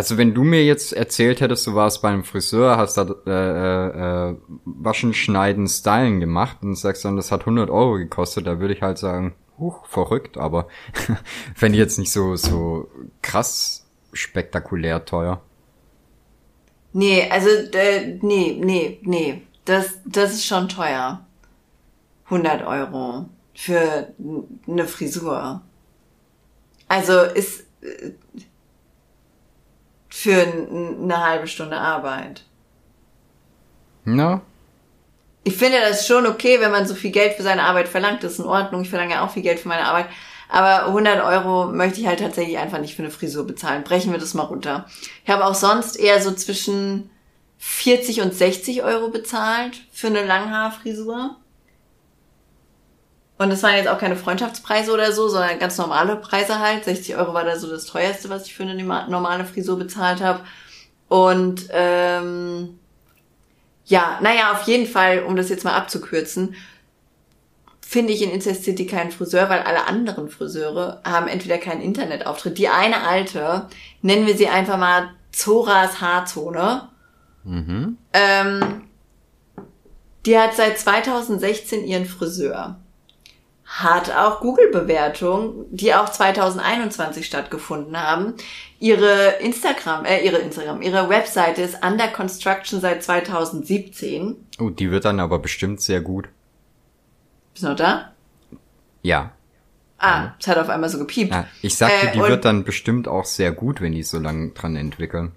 Also 0.02 0.18
wenn 0.18 0.34
du 0.34 0.44
mir 0.44 0.66
jetzt 0.66 0.94
erzählt 0.94 1.42
hättest, 1.42 1.68
du 1.68 1.76
warst 1.76 2.02
beim 2.02 2.24
Friseur, 2.24 2.76
hast 2.76 2.98
da 2.98 3.04
äh, 3.28 3.30
äh, 3.30 4.30
äh, 4.32 4.36
Waschen, 4.66 5.14
Schneiden, 5.14 5.68
Stylen 5.68 6.20
gemacht 6.20 6.58
und 6.64 6.74
sagst 6.74 7.06
dann, 7.06 7.18
das 7.18 7.32
hat 7.32 7.42
100 7.42 7.70
Euro 7.70 8.00
gekostet, 8.00 8.48
da 8.48 8.60
würde 8.60 8.74
ich 8.74 8.82
halt 8.82 8.98
sagen, 8.98 9.36
huch, 9.60 9.86
verrückt, 9.86 10.40
aber 10.40 10.68
fände 11.56 11.78
ich 11.78 11.84
jetzt 11.84 12.00
nicht 12.00 12.12
so 12.12 12.36
so 12.36 12.90
krass 13.22 13.86
spektakulär 14.12 15.06
teuer. 15.06 15.40
Nee, 16.94 17.30
also, 17.30 17.50
äh, 17.74 18.18
nee, 18.24 18.60
nee, 18.60 19.00
nee. 19.04 19.44
Das, 19.66 20.00
das 20.08 20.34
ist 20.34 20.48
schon 20.48 20.68
teuer. 20.68 21.28
100 22.26 22.66
Euro 22.66 23.30
für 23.54 24.12
eine 24.68 24.88
Frisur. 24.88 25.62
Also 26.88 27.22
ist 27.22 27.68
äh, 27.82 28.14
für 30.22 30.42
eine 30.44 31.26
halbe 31.26 31.48
Stunde 31.48 31.78
Arbeit. 31.78 32.44
Na, 34.06 34.42
Ich 35.44 35.56
finde 35.56 35.80
das 35.80 36.06
schon 36.06 36.28
okay, 36.28 36.60
wenn 36.60 36.70
man 36.70 36.86
so 36.86 36.94
viel 36.94 37.10
Geld 37.10 37.34
für 37.34 37.42
seine 37.42 37.64
Arbeit 37.64 37.88
verlangt. 37.88 38.24
Das 38.24 38.34
ist 38.34 38.40
in 38.40 38.46
Ordnung. 38.46 38.84
Ich 38.84 38.90
verlange 38.92 39.14
ja 39.14 39.26
auch 39.26 39.32
viel 39.32 39.42
Geld 39.42 39.60
für 39.60 39.70
meine 39.70 39.86
Arbeit. 39.86 40.06
Aber 40.48 40.88
100 40.88 41.24
Euro 41.24 41.72
möchte 41.72 42.00
ich 42.02 42.06
halt 42.06 42.20
tatsächlich 42.20 42.60
einfach 42.60 42.80
nicht 42.80 42.96
für 42.96 43.02
eine 43.02 43.12
Frisur 43.12 43.48
bezahlen. 43.48 43.84
Brechen 43.84 44.12
wir 44.12 44.20
das 44.20 44.36
mal 44.36 44.44
runter. 44.44 44.86
Ich 45.24 45.32
habe 45.32 45.46
auch 45.46 45.56
sonst 45.56 45.96
eher 45.96 46.22
so 46.22 46.32
zwischen 46.34 47.10
40 47.58 48.22
und 48.22 48.36
60 48.36 48.84
Euro 48.84 49.10
bezahlt 49.10 49.82
für 49.92 50.08
eine 50.08 50.24
Langhaarfrisur. 50.24 51.36
Und 53.41 53.49
das 53.49 53.63
waren 53.63 53.73
jetzt 53.73 53.88
auch 53.88 53.97
keine 53.97 54.15
Freundschaftspreise 54.15 54.93
oder 54.93 55.12
so, 55.13 55.27
sondern 55.27 55.58
ganz 55.58 55.75
normale 55.80 56.15
Preise 56.15 56.60
halt. 56.60 56.86
60 56.86 57.15
Euro 57.15 57.34
war 57.34 57.43
da 57.43 57.58
so 57.58 57.67
das 57.67 57.86
teuerste, 57.86 58.30
was 58.30 58.45
ich 58.45 58.54
für 58.54 58.62
eine 58.62 58.75
normale 58.84 59.45
Frisur 59.45 59.80
bezahlt 59.80 60.21
habe. 60.21 60.41
Und 61.08 61.67
ähm, 61.71 62.77
ja, 63.86 64.19
naja, 64.21 64.51
auf 64.51 64.67
jeden 64.67 64.86
Fall, 64.86 65.23
um 65.23 65.36
das 65.36 65.49
jetzt 65.49 65.65
mal 65.65 65.73
abzukürzen, 65.73 66.54
finde 67.82 68.13
ich 68.13 68.21
in 68.21 68.30
Incest 68.30 68.63
City 68.63 68.86
keinen 68.86 69.12
Friseur, 69.12 69.49
weil 69.49 69.62
alle 69.62 69.88
anderen 69.88 70.30
Friseure 70.30 71.01
haben 71.04 71.27
entweder 71.27 71.58
keinen 71.58 71.82
Internetauftritt. 71.82 72.60
Die 72.60 72.67
eine 72.67 73.08
alte, 73.08 73.65
nennen 74.04 74.27
wir 74.27 74.38
sie 74.38 74.49
einfach 74.49 74.77
mal 74.77 75.10
Zoras 75.32 75.99
Haarzone, 75.99 76.89
mhm. 77.43 77.97
ähm, 78.13 78.84
die 80.27 80.38
hat 80.38 80.54
seit 80.54 80.77
2016 80.77 81.84
ihren 81.86 82.06
Friseur. 82.06 82.77
Hat 83.74 84.12
auch 84.12 84.42
Google-Bewertungen, 84.42 85.66
die 85.72 85.94
auch 85.94 86.10
2021 86.10 87.26
stattgefunden 87.26 87.96
haben. 87.96 88.34
Ihre 88.80 89.36
Instagram, 89.40 90.04
äh, 90.04 90.20
ihre 90.26 90.40
Instagram, 90.40 90.82
ihre 90.82 91.08
Webseite 91.08 91.62
ist 91.62 91.78
under 91.86 92.10
construction 92.10 92.82
seit 92.82 93.02
2017. 93.02 94.36
Oh, 94.60 94.70
die 94.70 94.92
wird 94.92 95.06
dann 95.06 95.22
aber 95.22 95.40
bestimmt 95.40 95.80
sehr 95.80 96.02
gut. 96.02 96.28
Bist 97.54 97.64
du 97.64 97.70
noch 97.70 97.76
da? 97.78 98.12
Ja. 99.04 99.32
Ah, 99.98 100.32
es 100.38 100.48
hat 100.48 100.58
auf 100.58 100.68
einmal 100.68 100.90
so 100.90 100.98
gepiept. 100.98 101.32
ja 101.32 101.46
ich 101.62 101.78
sagte, 101.78 102.08
Äh, 102.08 102.12
die 102.12 102.20
wird 102.20 102.44
dann 102.44 102.66
bestimmt 102.66 103.08
auch 103.08 103.24
sehr 103.26 103.52
gut, 103.54 103.80
wenn 103.80 103.94
die 103.94 104.04
so 104.04 104.20
lange 104.20 104.50
dran 104.50 104.76
entwickeln. 104.76 105.32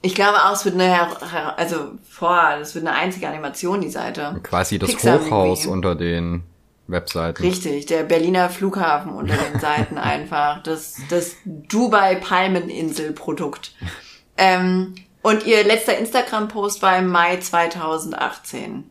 Ich 0.00 0.14
glaube 0.14 0.36
auch, 0.44 0.52
es 0.52 0.64
wird 0.64 0.74
eine, 0.74 1.08
also, 1.56 1.92
boah, 2.20 2.56
das 2.58 2.74
wird 2.76 2.86
eine 2.86 2.94
einzige 2.96 3.26
Animation, 3.26 3.80
die 3.80 3.88
Seite. 3.90 4.38
Quasi 4.44 4.78
das 4.78 4.90
Pixar 4.90 5.18
Hochhaus 5.20 5.60
Movie. 5.64 5.72
unter 5.72 5.94
den 5.96 6.44
Webseiten. 6.86 7.42
Richtig, 7.42 7.86
der 7.86 8.02
Berliner 8.02 8.50
Flughafen 8.50 9.12
unter 9.12 9.36
den 9.36 9.58
Seiten 9.60 9.96
einfach. 10.12 10.62
Das, 10.62 10.96
das 11.08 11.36
Dubai-Palmeninsel-Produkt. 11.44 13.72
Ähm, 14.36 14.94
und 15.22 15.46
ihr 15.46 15.64
letzter 15.64 15.96
Instagram-Post 15.96 16.82
war 16.82 16.98
im 16.98 17.08
Mai 17.08 17.38
2018. 17.38 18.90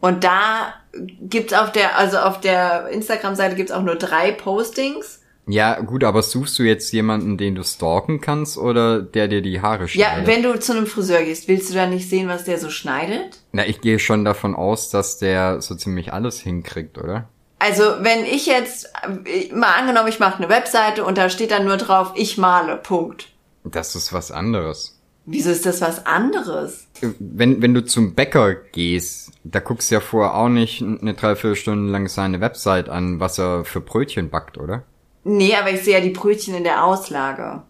Und 0.00 0.24
da 0.24 0.74
gibt's 1.20 1.52
auf 1.52 1.70
der, 1.70 1.96
also 1.96 2.18
auf 2.18 2.40
der 2.40 2.88
Instagram-Seite 2.88 3.54
gibt's 3.54 3.72
auch 3.72 3.82
nur 3.82 3.94
drei 3.94 4.32
Postings 4.32 5.21
Ja, 5.46 5.80
gut, 5.80 6.04
aber 6.04 6.22
suchst 6.22 6.58
du 6.58 6.62
jetzt 6.62 6.92
jemanden, 6.92 7.36
den 7.36 7.56
du 7.56 7.64
stalken 7.64 8.20
kannst 8.20 8.56
oder 8.56 9.02
der 9.02 9.26
dir 9.26 9.42
die 9.42 9.60
Haare 9.60 9.88
schneidet? 9.88 10.26
Ja, 10.26 10.26
wenn 10.26 10.42
du 10.42 10.58
zu 10.58 10.72
einem 10.72 10.86
Friseur 10.86 11.22
gehst, 11.22 11.48
willst 11.48 11.70
du 11.70 11.74
da 11.74 11.86
nicht 11.86 12.08
sehen, 12.08 12.28
was 12.28 12.44
der 12.44 12.58
so 12.58 12.70
schneidet? 12.70 13.40
Na, 13.50 13.66
ich 13.66 13.80
gehe 13.80 13.98
schon 13.98 14.24
davon 14.24 14.54
aus, 14.54 14.90
dass 14.90 15.18
der 15.18 15.60
so 15.60 15.74
ziemlich 15.74 16.12
alles 16.12 16.38
hinkriegt, 16.38 16.96
oder? 16.96 17.28
Also, 17.58 17.82
wenn 18.00 18.24
ich 18.24 18.46
jetzt, 18.46 18.92
äh, 19.24 19.52
mal 19.54 19.74
angenommen, 19.74 20.08
ich 20.08 20.20
mache 20.20 20.38
eine 20.38 20.48
Webseite 20.48 21.04
und 21.04 21.18
da 21.18 21.28
steht 21.28 21.50
dann 21.50 21.64
nur 21.64 21.76
drauf, 21.76 22.12
ich 22.16 22.38
male, 22.38 22.76
Punkt. 22.76 23.28
Das 23.64 23.94
ist 23.94 24.12
was 24.12 24.30
anderes. 24.30 24.98
Wieso 25.24 25.50
ist 25.50 25.66
das 25.66 25.80
was 25.80 26.04
anderes? 26.04 26.88
Wenn, 27.20 27.62
wenn 27.62 27.74
du 27.74 27.84
zum 27.84 28.14
Bäcker 28.14 28.54
gehst, 28.54 29.30
da 29.44 29.60
guckst 29.60 29.90
du 29.90 29.94
ja 29.96 30.00
vorher 30.00 30.34
auch 30.34 30.48
nicht 30.48 30.82
eine 30.82 31.14
Dreiviertelstunde 31.14 31.92
lang 31.92 32.08
seine 32.08 32.40
Website 32.40 32.88
an, 32.88 33.20
was 33.20 33.38
er 33.38 33.64
für 33.64 33.80
Brötchen 33.80 34.30
backt, 34.30 34.58
oder? 34.58 34.82
Nee, 35.24 35.54
aber 35.54 35.70
ich 35.70 35.82
sehe 35.82 35.94
ja 35.94 36.00
die 36.00 36.10
Brötchen 36.10 36.54
in 36.54 36.64
der 36.64 36.84
Auslage. 36.84 37.62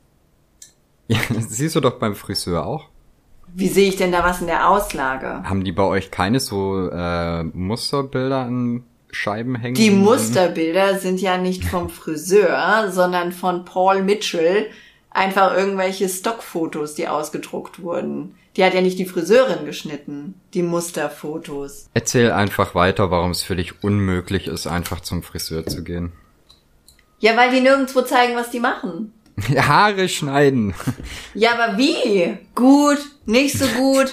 Ja, 1.09 1.19
das 1.29 1.51
siehst 1.51 1.77
du 1.77 1.81
doch 1.81 1.99
beim 1.99 2.15
Friseur 2.15 2.65
auch. 2.67 2.89
Wie 3.55 3.69
sehe 3.69 3.89
ich 3.89 3.97
denn 3.97 4.13
da 4.13 4.25
was 4.25 4.41
in 4.41 4.47
der 4.47 4.69
Auslage? 4.69 5.43
Haben 5.45 5.65
die 5.65 5.73
bei 5.73 5.83
euch 5.83 6.11
keine 6.11 6.41
so 6.41 6.89
äh, 6.89 7.43
Musterbilder 7.45 8.39
an 8.39 8.85
Scheiben 9.11 9.57
hängen? 9.57 9.75
Die 9.75 9.91
Musterbilder 9.91 10.99
sind 10.99 11.21
ja 11.21 11.37
nicht 11.37 11.65
vom 11.65 11.91
Friseur, 11.91 12.91
sondern 12.91 13.33
von 13.33 13.67
Paul 13.67 14.03
Mitchell. 14.03 14.71
Einfach 15.11 15.55
irgendwelche 15.55 16.09
Stockfotos, 16.09 16.95
die 16.95 17.09
ausgedruckt 17.09 17.83
wurden. 17.83 18.35
Die 18.57 18.65
hat 18.65 18.73
ja 18.73 18.81
nicht 18.81 18.99
die 18.99 19.05
Friseurin 19.05 19.67
geschnitten, 19.67 20.41
die 20.55 20.63
Musterfotos. 20.63 21.91
Erzähl 21.93 22.31
einfach 22.33 22.75
weiter, 22.75 23.11
warum 23.11 23.31
es 23.33 23.43
für 23.43 23.57
dich 23.57 23.85
unmöglich 23.85 24.47
ist, 24.47 24.67
einfach 24.67 25.01
zum 25.01 25.23
Friseur 25.23 25.67
zu 25.67 25.85
gehen. 25.85 26.13
Ja, 27.23 27.37
weil 27.37 27.53
die 27.53 27.61
nirgendwo 27.61 28.03
zeigen, 28.03 28.35
was 28.35 28.51
die 28.51 28.59
machen. 28.59 29.13
Haare 29.57 30.09
schneiden. 30.09 30.75
Ja, 31.35 31.53
aber 31.53 31.79
wie? 31.79 32.37
Gut, 32.57 32.99
nicht 33.27 33.57
so 33.57 33.65
gut. 33.69 34.13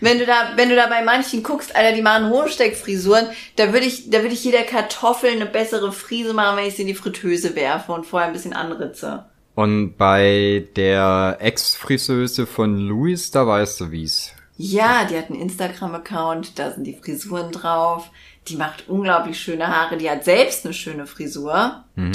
Wenn 0.00 0.18
du 0.18 0.26
da, 0.26 0.52
wenn 0.56 0.68
du 0.68 0.74
da 0.74 0.88
bei 0.88 1.04
manchen 1.04 1.44
guckst, 1.44 1.76
Alter, 1.76 1.94
die 1.94 2.02
machen 2.02 2.30
Hochsteckfrisuren, 2.30 3.28
da 3.54 3.72
würde 3.72 3.86
ich, 3.86 4.10
da 4.10 4.22
würde 4.22 4.34
ich 4.34 4.42
jeder 4.42 4.62
Kartoffel 4.62 5.30
eine 5.30 5.46
bessere 5.46 5.92
Frise 5.92 6.34
machen, 6.34 6.56
wenn 6.56 6.66
ich 6.66 6.74
sie 6.74 6.82
in 6.82 6.88
die 6.88 6.94
Fritteuse 6.94 7.54
werfe 7.54 7.92
und 7.92 8.06
vorher 8.06 8.26
ein 8.26 8.34
bisschen 8.34 8.54
anritze. 8.54 9.26
Und 9.54 9.96
bei 9.96 10.66
der 10.74 11.38
Ex-Friseuse 11.40 12.48
von 12.48 12.76
Louis, 12.76 13.30
da 13.30 13.46
weißt 13.46 13.80
du 13.82 13.90
wie's. 13.92 14.32
Ja, 14.56 15.04
die 15.04 15.16
hat 15.16 15.30
einen 15.30 15.40
Instagram-Account, 15.40 16.58
da 16.58 16.72
sind 16.72 16.84
die 16.84 16.96
Frisuren 16.96 17.52
drauf. 17.52 18.10
Die 18.48 18.56
macht 18.56 18.88
unglaublich 18.88 19.38
schöne 19.38 19.68
Haare, 19.68 19.96
die 19.96 20.10
hat 20.10 20.24
selbst 20.24 20.64
eine 20.64 20.74
schöne 20.74 21.06
Frisur. 21.06 21.84
Mhm. 21.94 22.12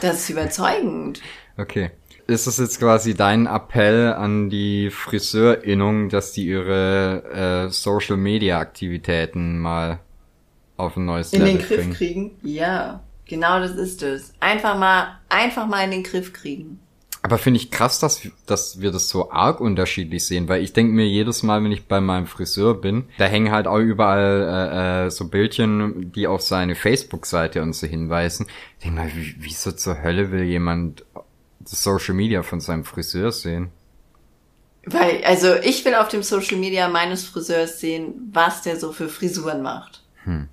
Das 0.00 0.20
ist 0.20 0.30
überzeugend. 0.30 1.20
Okay. 1.56 1.90
Ist 2.26 2.46
es 2.46 2.58
jetzt 2.58 2.78
quasi 2.78 3.14
dein 3.14 3.46
Appell 3.46 4.12
an 4.12 4.50
die 4.50 4.90
Friseurinnung, 4.90 6.08
dass 6.10 6.32
die 6.32 6.46
ihre 6.46 7.66
äh, 7.68 7.70
Social 7.70 8.16
Media 8.16 8.60
Aktivitäten 8.60 9.58
mal 9.58 9.98
auf 10.76 10.96
ein 10.96 11.06
neues 11.06 11.32
in 11.32 11.40
Level 11.40 11.54
den 11.54 11.66
Griff 11.66 11.76
bringen? 11.78 11.92
kriegen? 11.92 12.30
Ja, 12.42 13.00
genau 13.24 13.58
das 13.58 13.72
ist 13.72 14.02
es. 14.02 14.32
Einfach 14.38 14.78
mal, 14.78 15.18
einfach 15.28 15.66
mal 15.66 15.84
in 15.84 15.90
den 15.90 16.02
Griff 16.04 16.32
kriegen. 16.32 16.78
Aber 17.30 17.38
finde 17.38 17.60
ich 17.60 17.70
krass, 17.70 18.00
dass, 18.00 18.22
dass 18.46 18.80
wir 18.80 18.90
das 18.90 19.08
so 19.08 19.30
arg 19.30 19.60
unterschiedlich 19.60 20.26
sehen, 20.26 20.48
weil 20.48 20.64
ich 20.64 20.72
denke 20.72 20.92
mir 20.92 21.06
jedes 21.06 21.44
Mal, 21.44 21.62
wenn 21.62 21.70
ich 21.70 21.86
bei 21.86 22.00
meinem 22.00 22.26
Friseur 22.26 22.74
bin, 22.80 23.04
da 23.18 23.26
hängen 23.26 23.52
halt 23.52 23.68
auch 23.68 23.78
überall 23.78 24.42
äh, 24.72 25.06
äh, 25.06 25.10
so 25.10 25.28
Bildchen, 25.28 26.10
die 26.10 26.26
auf 26.26 26.42
seine 26.42 26.74
Facebook-Seite 26.74 27.62
und 27.62 27.74
so 27.74 27.86
hinweisen. 27.86 28.46
Ich 28.78 28.84
denke 28.84 29.00
mal, 29.00 29.12
wie, 29.14 29.36
wieso 29.38 29.70
zur 29.70 30.02
Hölle 30.02 30.32
will 30.32 30.42
jemand 30.42 31.04
das 31.60 31.84
Social 31.84 32.14
Media 32.14 32.42
von 32.42 32.60
seinem 32.60 32.82
Friseur 32.82 33.30
sehen? 33.30 33.70
Weil, 34.84 35.22
also 35.22 35.54
ich 35.54 35.84
will 35.84 35.94
auf 35.94 36.08
dem 36.08 36.24
Social 36.24 36.56
Media 36.56 36.88
meines 36.88 37.24
Friseurs 37.24 37.78
sehen, 37.78 38.28
was 38.32 38.62
der 38.62 38.76
so 38.76 38.90
für 38.90 39.08
Frisuren 39.08 39.62
macht. 39.62 40.02
Hm. 40.24 40.48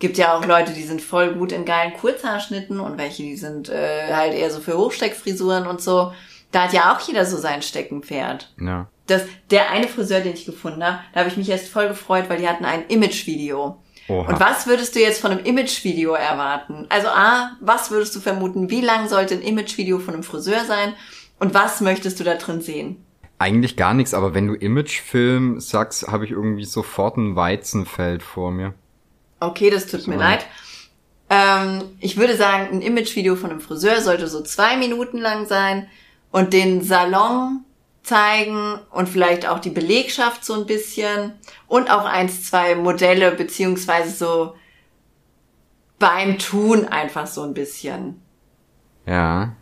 Gibt 0.00 0.18
ja 0.18 0.36
auch 0.36 0.44
Leute, 0.44 0.72
die 0.72 0.82
sind 0.82 1.00
voll 1.00 1.34
gut 1.34 1.52
in 1.52 1.64
geilen 1.64 1.92
Kurzhaarschnitten 1.92 2.80
und 2.80 2.98
welche, 2.98 3.22
die 3.22 3.36
sind 3.36 3.68
äh, 3.68 4.12
halt 4.12 4.34
eher 4.34 4.50
so 4.50 4.60
für 4.60 4.76
Hochsteckfrisuren 4.76 5.66
und 5.68 5.80
so. 5.80 6.12
Da 6.50 6.64
hat 6.64 6.72
ja 6.72 6.92
auch 6.92 7.00
jeder 7.00 7.24
so 7.24 7.36
sein 7.36 7.62
Steckenpferd. 7.62 8.52
Ja. 8.60 8.88
Das, 9.06 9.22
der 9.50 9.70
eine 9.70 9.86
Friseur, 9.86 10.20
den 10.20 10.34
ich 10.34 10.46
gefunden 10.46 10.82
habe, 10.82 10.98
da 11.12 11.20
habe 11.20 11.30
ich 11.30 11.36
mich 11.36 11.48
erst 11.48 11.68
voll 11.68 11.86
gefreut, 11.86 12.24
weil 12.28 12.38
die 12.38 12.48
hatten 12.48 12.64
ein 12.64 12.86
Imagevideo. 12.88 13.78
Und 14.08 14.40
was 14.40 14.66
würdest 14.66 14.96
du 14.96 15.00
jetzt 15.00 15.20
von 15.20 15.30
einem 15.30 15.44
Imagevideo 15.44 16.14
erwarten? 16.14 16.86
Also 16.88 17.08
A, 17.08 17.56
was 17.60 17.92
würdest 17.92 18.16
du 18.16 18.20
vermuten? 18.20 18.68
Wie 18.68 18.80
lang 18.80 19.08
sollte 19.08 19.34
ein 19.34 19.42
Imagevideo 19.42 20.00
von 20.00 20.14
einem 20.14 20.24
Friseur 20.24 20.64
sein? 20.64 20.94
Und 21.38 21.54
was 21.54 21.80
möchtest 21.80 22.18
du 22.18 22.24
da 22.24 22.34
drin 22.34 22.60
sehen? 22.60 23.04
Eigentlich 23.38 23.76
gar 23.76 23.94
nichts, 23.94 24.12
aber 24.12 24.34
wenn 24.34 24.48
du 24.48 24.54
Imagefilm 24.54 25.60
sagst, 25.60 26.08
habe 26.08 26.24
ich 26.24 26.32
irgendwie 26.32 26.64
sofort 26.64 27.16
ein 27.16 27.36
Weizenfeld 27.36 28.22
vor 28.22 28.50
mir. 28.50 28.74
Okay, 29.40 29.70
das 29.70 29.86
tut 29.86 30.06
mir 30.06 30.16
leid. 30.16 30.46
Ähm, 31.30 31.84
ich 32.00 32.16
würde 32.16 32.36
sagen, 32.36 32.68
ein 32.72 32.82
Imagevideo 32.82 33.36
von 33.36 33.50
einem 33.50 33.60
Friseur 33.60 34.00
sollte 34.00 34.26
so 34.28 34.42
zwei 34.42 34.76
Minuten 34.76 35.18
lang 35.18 35.46
sein 35.46 35.88
und 36.30 36.52
den 36.52 36.82
Salon 36.82 37.64
zeigen 38.02 38.78
und 38.90 39.08
vielleicht 39.08 39.46
auch 39.46 39.58
die 39.58 39.70
Belegschaft 39.70 40.44
so 40.44 40.54
ein 40.54 40.66
bisschen 40.66 41.34
und 41.68 41.90
auch 41.90 42.04
eins, 42.04 42.44
zwei 42.44 42.74
Modelle 42.74 43.32
beziehungsweise 43.32 44.10
so 44.10 44.54
beim 45.98 46.38
Tun 46.38 46.86
einfach 46.86 47.26
so 47.26 47.42
ein 47.42 47.54
bisschen. 47.54 48.20
Ja. 49.06 49.54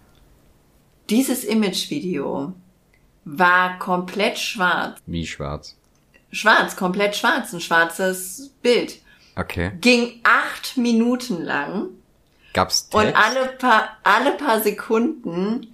Dieses 1.11 1.45
Imagevideo 1.45 2.55
war 3.25 3.79
komplett 3.79 4.39
schwarz. 4.39 4.99
Wie 5.07 5.27
schwarz. 5.27 5.77
Schwarz, 6.31 6.77
komplett 6.77 7.17
schwarz, 7.17 7.53
ein 7.53 7.61
schwarzes 7.61 8.55
Bild. 8.63 9.01
Okay. 9.39 9.71
Ging 9.81 10.21
acht 10.25 10.77
Minuten 10.77 11.43
lang 11.45 11.91
Gab's 12.55 12.89
Text? 12.89 12.95
Und 12.95 13.15
alle 13.15 13.47
paar, 13.47 13.97
alle 14.03 14.33
paar 14.33 14.61
Sekunden 14.61 15.69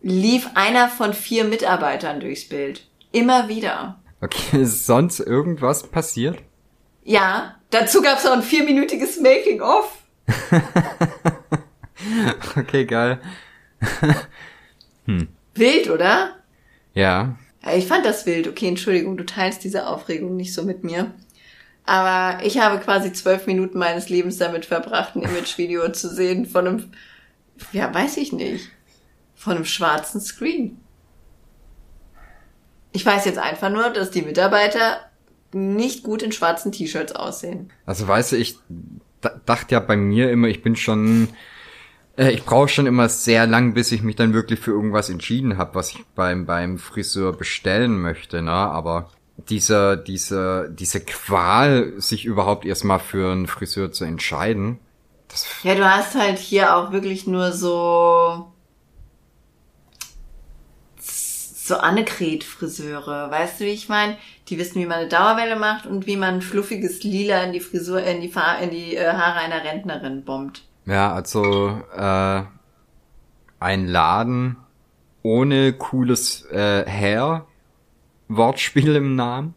lief 0.00 0.48
einer 0.54 0.88
von 0.88 1.12
vier 1.12 1.44
Mitarbeitern 1.44 2.20
durchs 2.20 2.48
Bild. 2.48 2.86
Immer 3.12 3.48
wieder. 3.48 4.00
Okay, 4.22 4.62
ist 4.62 4.86
sonst 4.86 5.20
irgendwas 5.20 5.82
passiert? 5.82 6.38
Ja, 7.04 7.56
dazu 7.70 8.00
gab's 8.00 8.24
auch 8.24 8.32
ein 8.32 8.42
vierminütiges 8.42 9.20
Making-of. 9.20 9.98
Okay, 12.56 12.86
geil. 12.86 13.20
Wild, 15.54 15.90
oder? 15.90 16.36
Ja, 16.94 17.36
Ich 17.74 17.86
fand 17.86 18.06
das 18.06 18.24
wild. 18.24 18.48
Okay, 18.48 18.68
Entschuldigung, 18.68 19.18
du 19.18 19.26
teilst 19.26 19.64
diese 19.64 19.86
Aufregung 19.86 20.36
nicht 20.36 20.54
so 20.54 20.62
mit 20.64 20.82
mir. 20.82 21.12
Aber 21.90 22.44
ich 22.44 22.56
habe 22.58 22.78
quasi 22.78 23.12
zwölf 23.12 23.48
Minuten 23.48 23.76
meines 23.76 24.08
Lebens 24.08 24.38
damit 24.38 24.64
verbracht, 24.64 25.16
ein 25.16 25.22
Imagevideo 25.22 25.90
zu 25.90 26.08
sehen 26.08 26.46
von 26.46 26.68
einem, 26.68 26.92
ja, 27.72 27.92
weiß 27.92 28.16
ich 28.18 28.32
nicht, 28.32 28.70
von 29.34 29.56
einem 29.56 29.64
schwarzen 29.64 30.20
Screen. 30.20 30.78
Ich 32.92 33.04
weiß 33.04 33.24
jetzt 33.24 33.40
einfach 33.40 33.70
nur, 33.70 33.90
dass 33.90 34.12
die 34.12 34.22
Mitarbeiter 34.22 35.00
nicht 35.52 36.04
gut 36.04 36.22
in 36.22 36.30
schwarzen 36.30 36.70
T-Shirts 36.70 37.10
aussehen. 37.10 37.72
Also 37.86 38.06
weißt 38.06 38.32
du, 38.32 38.36
ich 38.36 38.56
dachte 39.44 39.74
ja 39.74 39.80
bei 39.80 39.96
mir 39.96 40.30
immer, 40.30 40.46
ich 40.46 40.62
bin 40.62 40.76
schon, 40.76 41.26
äh, 42.16 42.30
ich 42.30 42.44
brauche 42.44 42.68
schon 42.68 42.86
immer 42.86 43.08
sehr 43.08 43.48
lang, 43.48 43.74
bis 43.74 43.90
ich 43.90 44.04
mich 44.04 44.14
dann 44.14 44.32
wirklich 44.32 44.60
für 44.60 44.70
irgendwas 44.70 45.10
entschieden 45.10 45.58
habe, 45.58 45.74
was 45.74 45.90
ich 45.90 46.04
beim 46.14 46.46
beim 46.46 46.78
Friseur 46.78 47.32
bestellen 47.32 48.00
möchte, 48.00 48.42
ne? 48.42 48.52
Aber 48.52 49.10
dieser 49.48 49.96
diese 49.96 50.70
diese 50.70 51.00
Qual, 51.00 51.94
sich 52.00 52.24
überhaupt 52.24 52.64
erstmal 52.64 52.98
für 53.00 53.32
einen 53.32 53.46
Friseur 53.46 53.92
zu 53.92 54.04
entscheiden, 54.04 54.78
Ja, 55.62 55.74
du 55.74 55.84
hast 55.84 56.14
halt 56.14 56.38
hier 56.38 56.76
auch 56.76 56.92
wirklich 56.92 57.26
nur 57.26 57.52
so 57.52 58.52
so 61.70 61.76
Annegret-Friseure, 61.76 63.30
weißt 63.30 63.60
du, 63.60 63.64
wie 63.64 63.70
ich 63.70 63.88
meine? 63.88 64.16
Die 64.48 64.58
wissen, 64.58 64.82
wie 64.82 64.86
man 64.86 64.98
eine 64.98 65.08
Dauerwelle 65.08 65.54
macht 65.56 65.86
und 65.86 66.06
wie 66.06 66.16
man 66.16 66.42
fluffiges 66.42 67.04
Lila 67.04 67.44
in 67.44 67.52
die 67.52 67.60
Frisur, 67.60 68.02
in 68.02 68.20
die, 68.20 68.28
Fa 68.28 68.54
in 68.54 68.70
die 68.70 68.96
äh, 68.96 69.12
Haare 69.12 69.38
einer 69.38 69.62
Rentnerin 69.62 70.24
bombt. 70.24 70.64
Ja, 70.86 71.12
also 71.14 71.80
äh, 71.96 72.42
ein 73.60 73.86
Laden 73.86 74.56
ohne 75.22 75.72
cooles 75.74 76.44
äh, 76.46 76.84
Hair, 76.86 77.46
Wortspiel 78.30 78.96
im 78.96 79.16
Namen. 79.16 79.54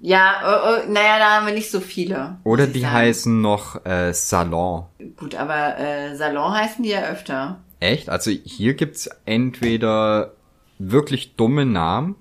Ja, 0.00 0.34
oh, 0.44 0.68
oh, 0.86 0.92
naja, 0.92 1.18
da 1.18 1.30
haben 1.36 1.46
wir 1.46 1.54
nicht 1.54 1.70
so 1.70 1.80
viele. 1.80 2.36
Oder 2.44 2.66
die 2.66 2.80
sagen. 2.80 2.92
heißen 2.92 3.40
noch 3.40 3.84
äh, 3.86 4.12
Salon. 4.12 4.86
Gut, 5.16 5.34
aber 5.34 5.78
äh, 5.78 6.14
Salon 6.14 6.52
heißen 6.52 6.82
die 6.82 6.90
ja 6.90 7.04
öfter. 7.04 7.60
Echt? 7.80 8.08
Also 8.10 8.30
hier 8.30 8.74
gibt's 8.74 9.08
entweder 9.24 10.32
wirklich 10.78 11.36
dumme 11.36 11.64
Namen 11.64 12.16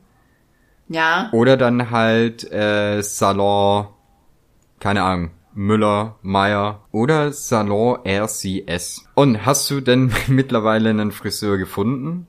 Ja, 0.88 1.30
oder 1.34 1.58
dann 1.58 1.92
halt 1.92 2.50
äh, 2.52 3.02
Salon, 3.02 3.88
keine 4.80 5.04
Ahnung, 5.04 5.32
Müller, 5.54 6.16
Meyer 6.22 6.82
oder 6.92 7.32
Salon 7.34 8.00
RCS. 8.06 9.06
Und 9.14 9.46
hast 9.46 9.70
du 9.70 9.82
denn 9.82 10.12
mittlerweile 10.28 10.90
einen 10.90 11.12
Friseur 11.12 11.58
gefunden? 11.58 12.28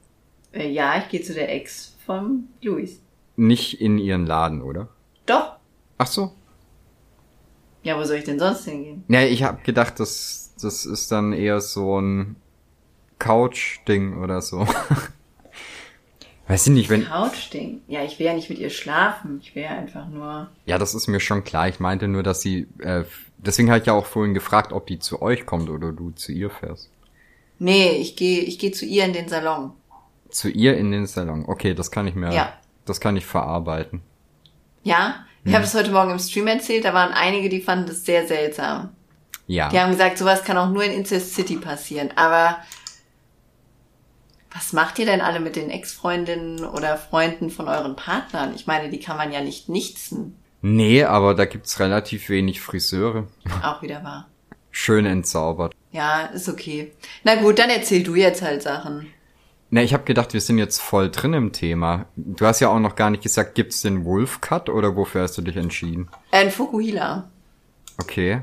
Äh, 0.55 0.71
ja, 0.71 0.99
ich 0.99 1.09
gehe 1.09 1.23
zu 1.23 1.35
der 1.35 1.53
Ex 1.53 1.97
vom 2.07 2.49
Luis. 2.62 3.01
Nicht 3.37 3.81
in 3.81 3.99
ihren 3.99 4.27
Laden, 4.27 4.62
oder? 4.62 4.88
Doch. 5.27 5.57
Ach 5.99 6.07
so. 6.07 6.33
Ja, 7.83 7.99
wo 7.99 8.05
soll 8.05 8.17
ich 8.17 8.25
denn 8.25 8.38
sonst 8.38 8.64
hingehen? 8.64 9.05
Ja, 9.09 9.23
ich 9.23 9.43
habe 9.43 9.62
gedacht, 9.62 10.01
das, 10.01 10.55
das 10.61 10.87
ist 10.87 11.11
dann 11.12 11.33
eher 11.33 11.61
so 11.61 12.01
ein 12.01 12.37
Couch-Ding 13.19 14.23
oder 14.23 14.40
so. 14.40 14.67
Weiß 16.49 16.67
ich 16.67 16.73
nicht, 16.73 16.90
wenn. 16.90 17.05
Couch-Ding. 17.05 17.83
Ja, 17.88 18.05
ich 18.05 18.19
will 18.19 18.27
ja 18.27 18.35
nicht 18.35 18.51
mit 18.51 18.59
ihr 18.59 18.71
schlafen. 18.71 19.40
Ich 19.43 19.55
will 19.55 19.62
ja 19.62 19.71
einfach 19.71 20.09
nur. 20.09 20.51
Ja, 20.67 20.79
das 20.79 20.95
ist 20.95 21.07
mir 21.09 21.21
schon 21.21 21.43
klar. 21.43 21.69
Ich 21.69 21.81
meinte 21.81 22.07
nur, 22.07 22.23
dass 22.23 22.43
sie. 22.43 22.67
Äh, 22.79 23.05
deswegen 23.38 23.71
habe 23.71 23.81
ich 23.81 23.87
ja 23.87 23.95
auch 23.95 24.07
vorhin 24.07 24.35
gefragt, 24.35 24.73
ob 24.73 24.87
die 24.87 24.99
zu 24.99 25.23
euch 25.23 25.47
kommt 25.47 25.71
oder 25.71 25.93
du 25.93 26.11
zu 26.11 26.33
ihr 26.33 26.51
fährst. 26.51 26.90
Nee, 27.59 27.93
ich 27.93 28.17
gehe 28.17 28.40
ich 28.43 28.59
geh 28.59 28.73
zu 28.73 28.85
ihr 28.85 29.05
in 29.05 29.12
den 29.12 29.29
Salon. 29.29 29.73
Zu 30.35 30.49
ihr 30.49 30.77
in 30.77 30.90
den 30.90 31.07
Salon. 31.07 31.44
Okay, 31.47 31.75
das 31.75 31.92
kann 31.92 32.09
ich 32.09 32.16
mir. 32.16 32.33
Ja. 32.33 32.53
Das 32.87 33.01
kann 33.01 33.16
ich 33.16 33.25
verarbeiten. 33.25 34.03
Ja? 34.83 35.25
Ich 35.44 35.51
Hm. 35.51 35.55
habe 35.55 35.64
es 35.64 35.75
heute 35.75 35.92
Morgen 35.92 36.11
im 36.11 36.18
Stream 36.18 36.49
erzählt, 36.49 36.85
da 36.85 36.92
waren 36.92 37.12
einige, 37.12 37.49
die 37.49 37.61
fanden 37.61 37.87
das 37.87 38.05
sehr 38.05 38.27
seltsam. 38.27 38.90
Ja. 39.47 39.68
Die 39.68 39.79
haben 39.79 39.92
gesagt, 39.92 40.18
sowas 40.18 40.42
kann 40.42 40.59
auch 40.59 40.70
nur 40.70 40.83
in 40.83 40.90
Incest 40.90 41.35
City 41.37 41.57
passieren. 41.57 42.11
Aber 42.16 42.59
was 44.53 44.73
macht 44.73 44.99
ihr 44.99 45.07
denn 45.07 45.20
alle 45.20 45.38
mit 45.38 45.55
den 45.55 45.70
Ex-Freundinnen 45.70 46.64
oder 46.64 46.97
Freunden 46.97 47.51
von 47.51 47.68
euren 47.68 47.94
Partnern? 47.94 48.55
Ich 48.57 48.66
meine, 48.66 48.90
die 48.90 48.99
kann 48.99 49.16
man 49.16 49.31
ja 49.31 49.40
nicht 49.40 49.68
nichtsen. 49.68 50.37
Nee, 50.62 51.05
aber 51.05 51.35
da 51.35 51.44
gibt's 51.44 51.79
relativ 51.79 52.29
wenig 52.29 52.61
Friseure. 52.61 53.29
Auch 53.62 53.83
wieder 53.83 54.03
wahr. 54.03 54.27
Schön 54.73 55.07
entzaubert. 55.07 55.73
Ja, 55.92 56.23
ist 56.27 56.49
okay. 56.49 56.92
Na 57.23 57.37
gut, 57.37 57.61
dann 57.61 57.70
erzähl 57.70 58.03
du 58.03 58.16
jetzt 58.16 58.42
halt 58.42 58.62
Sachen. 58.62 59.07
Na, 59.75 59.83
ich 59.83 59.93
habe 59.93 60.05
gedacht, 60.05 60.33
wir 60.35 60.41
sind 60.41 60.59
jetzt 60.59 60.81
voll 60.81 61.11
drin 61.11 61.33
im 61.33 61.51
Thema. 61.51 62.07
Du 62.15 62.47
hast 62.47 62.61
ja 62.61 62.69
auch 62.69 62.79
noch 62.79 62.95
gar 62.95 63.11
nicht 63.11 63.25
gesagt, 63.25 63.57
gibt's 63.57 63.83
den 63.83 64.05
Wolf 64.05 64.41
Cut 64.41 64.69
oder 64.69 64.95
wofür 64.95 65.23
hast 65.23 65.37
du 65.37 65.43
dich 65.43 65.57
entschieden? 65.57 66.09
Ein 66.31 66.53
Fukuhila. 66.53 67.29
Okay. 68.01 68.43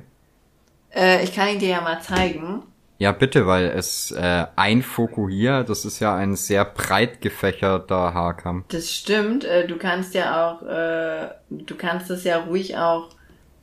Äh, 0.94 1.24
ich 1.24 1.34
kann 1.34 1.48
ihn 1.48 1.60
dir 1.60 1.70
ja 1.70 1.80
mal 1.80 2.02
zeigen. 2.02 2.63
Ja, 2.98 3.13
bitte, 3.13 3.48
weil 3.48 3.67
es 3.67 4.12
äh, 4.12 4.46
ein 4.58 4.82
Foku 4.82 5.30
hier, 5.30 5.63
das 5.63 5.86
ist 5.86 6.02
ja 6.02 6.13
ein 6.17 6.36
sehr 6.36 6.65
breit 6.65 7.22
gefächerter 7.22 8.13
Haarkamm. 8.13 8.65
Das 8.67 8.91
stimmt. 8.91 9.46
Äh, 9.46 9.65
du 9.67 9.78
kannst 9.78 10.13
ja 10.13 10.52
auch, 10.52 10.63
äh, 10.63 11.30
du 11.50 11.76
kannst 11.78 12.10
das 12.10 12.26
ja 12.26 12.39
ruhig 12.39 12.76
auch 12.76 13.08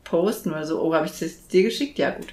posten 0.04 0.52
oder 0.52 0.64
so. 0.64 0.80
Oh, 0.80 0.94
habe 0.94 1.04
ich 1.04 1.18
das 1.18 1.48
dir 1.48 1.64
geschickt? 1.64 1.98
Ja, 1.98 2.12
gut. 2.12 2.32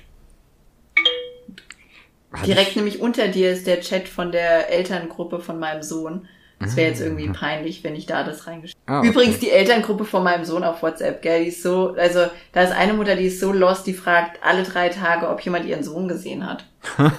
Direkt 2.43 2.69
ich- 2.71 2.75
nämlich 2.75 2.99
unter 3.01 3.27
dir 3.27 3.51
ist 3.51 3.67
der 3.67 3.81
Chat 3.81 4.07
von 4.09 4.31
der 4.31 4.69
Elterngruppe 4.71 5.39
von 5.39 5.59
meinem 5.59 5.83
Sohn. 5.83 6.27
Das 6.57 6.77
wäre 6.77 6.89
jetzt 6.89 7.01
irgendwie 7.01 7.27
peinlich, 7.29 7.83
wenn 7.83 7.95
ich 7.97 8.05
da 8.05 8.23
das 8.23 8.47
reingeschrieben 8.47 8.81
Ah, 8.87 8.99
okay. 8.99 9.09
Übrigens, 9.09 9.39
die 9.39 9.51
Elterngruppe 9.51 10.05
von 10.05 10.23
meinem 10.23 10.45
Sohn 10.45 10.63
auf 10.63 10.81
WhatsApp, 10.81 11.21
gell, 11.21 11.43
die 11.43 11.49
ist 11.49 11.61
so, 11.61 11.93
also 11.97 12.27
da 12.53 12.61
ist 12.61 12.71
eine 12.71 12.93
Mutter, 12.93 13.15
die 13.17 13.25
ist 13.25 13.41
so 13.41 13.51
lost, 13.51 13.85
die 13.87 13.93
fragt 13.93 14.41
alle 14.41 14.63
drei 14.63 14.87
Tage, 14.87 15.27
ob 15.29 15.41
jemand 15.41 15.65
ihren 15.65 15.83
Sohn 15.83 16.07
gesehen 16.07 16.47
hat. 16.47 16.65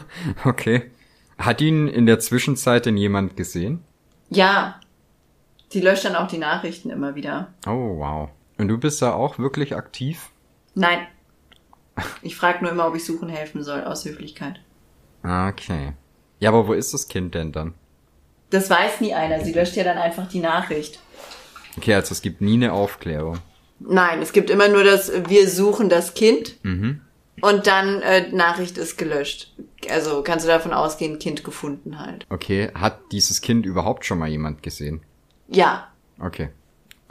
Okay. 0.45 0.91
Hat 1.39 1.61
ihn 1.61 1.87
in 1.87 2.07
der 2.07 2.19
Zwischenzeit 2.19 2.87
denn 2.87 2.97
jemand 2.97 3.37
gesehen? 3.37 3.85
Ja, 4.31 4.81
die 5.75 5.83
löscht 5.83 6.07
dann 6.07 6.17
auch 6.17 6.29
die 6.29 6.39
Nachrichten 6.39 6.89
immer 6.89 7.15
wieder. 7.15 7.49
Oh, 7.67 7.99
wow. 7.99 8.31
Und 8.57 8.69
du 8.69 8.79
bist 8.79 9.03
da 9.03 9.13
auch 9.13 9.39
wirklich 9.39 9.77
aktiv? 9.77 10.31
Nein. 10.75 11.01
Ich 12.23 12.37
frage 12.37 12.63
nur 12.65 12.73
immer, 12.73 12.89
ob 12.89 12.95
ich 12.97 13.05
suchen 13.05 13.29
helfen 13.29 13.63
soll, 13.63 13.85
aus 13.85 14.05
Höflichkeit. 14.07 14.61
Okay. 15.49 15.93
Ja, 16.39 16.51
aber 16.51 16.69
wo 16.69 16.73
ist 16.73 16.95
das 16.95 17.09
Kind 17.09 17.35
denn 17.35 17.53
dann? 17.53 17.75
Das 18.51 18.71
weiß 18.71 19.01
nie 19.01 19.13
einer, 19.15 19.41
sie 19.45 19.53
löscht 19.53 19.75
ja 19.77 19.83
dann 19.85 19.99
einfach 19.99 20.29
die 20.29 20.39
Nachricht. 20.41 21.01
Okay, 21.77 21.95
also 21.95 22.13
es 22.13 22.23
gibt 22.23 22.41
nie 22.41 22.55
eine 22.55 22.73
Aufklärung. 22.73 23.39
Nein, 23.81 24.23
es 24.23 24.33
gibt 24.33 24.51
immer 24.51 24.69
nur 24.69 24.85
das, 24.85 25.11
wir 25.29 25.49
suchen 25.51 25.89
das 25.89 26.15
Kind 26.15 26.57
Mhm. 26.65 27.01
und 27.43 27.67
dann 27.67 28.01
äh, 28.03 28.29
Nachricht 28.31 28.79
ist 28.79 28.97
gelöscht. 28.97 29.53
Also 29.91 30.23
kannst 30.23 30.45
du 30.47 30.49
davon 30.49 30.73
ausgehen, 30.73 31.19
Kind 31.19 31.43
gefunden 31.45 31.99
halt. 31.99 32.25
Okay, 32.31 32.71
hat 32.75 32.99
dieses 33.13 33.41
Kind 33.41 33.67
überhaupt 33.67 34.05
schon 34.07 34.19
mal 34.19 34.29
jemand 34.29 34.63
gesehen? 34.63 35.03
Ja, 35.49 35.89
Okay. 36.19 36.49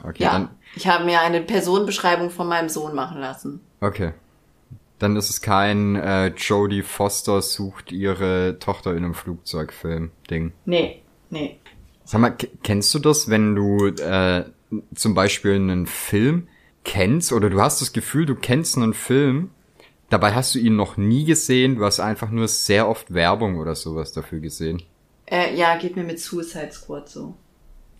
Okay, 0.02 0.24
ja. 0.24 0.32
dann 0.32 0.48
Ich 0.74 0.86
habe 0.86 1.04
mir 1.04 1.20
eine 1.20 1.40
Personenbeschreibung 1.40 2.30
von 2.30 2.48
meinem 2.48 2.68
Sohn 2.68 2.94
machen 2.94 3.20
lassen. 3.20 3.60
okay. 3.80 4.12
Dann 4.98 5.16
ist 5.16 5.28
es 5.28 5.42
kein 5.42 5.96
äh, 5.96 6.28
Jodie 6.28 6.82
Foster 6.82 7.42
sucht 7.42 7.92
ihre 7.92 8.58
Tochter 8.58 8.92
in 8.92 9.04
einem 9.04 9.14
Flugzeugfilm 9.14 10.10
Ding. 10.30 10.52
Nee, 10.64 11.02
nee. 11.30 11.58
Sag 12.04 12.20
mal, 12.20 12.36
kennst 12.62 12.94
du 12.94 12.98
das, 12.98 13.28
wenn 13.28 13.54
du 13.54 13.88
äh, 13.88 14.44
zum 14.94 15.14
Beispiel 15.14 15.54
einen 15.54 15.86
Film 15.86 16.48
kennst 16.84 17.32
oder 17.32 17.50
du 17.50 17.60
hast 17.60 17.80
das 17.80 17.92
Gefühl, 17.92 18.26
du 18.26 18.36
kennst 18.36 18.76
einen 18.76 18.94
Film, 18.94 19.50
dabei 20.08 20.32
hast 20.34 20.54
du 20.54 20.58
ihn 20.58 20.76
noch 20.76 20.96
nie 20.96 21.24
gesehen, 21.24 21.76
du 21.76 21.84
hast 21.84 22.00
einfach 22.00 22.30
nur 22.30 22.48
sehr 22.48 22.88
oft 22.88 23.12
Werbung 23.12 23.58
oder 23.58 23.74
sowas 23.74 24.12
dafür 24.12 24.38
gesehen. 24.38 24.82
Äh, 25.26 25.56
ja, 25.56 25.76
geht 25.76 25.96
mir 25.96 26.04
mit 26.04 26.20
Suicide 26.20 26.70
Squad 26.72 27.08
so. 27.08 27.34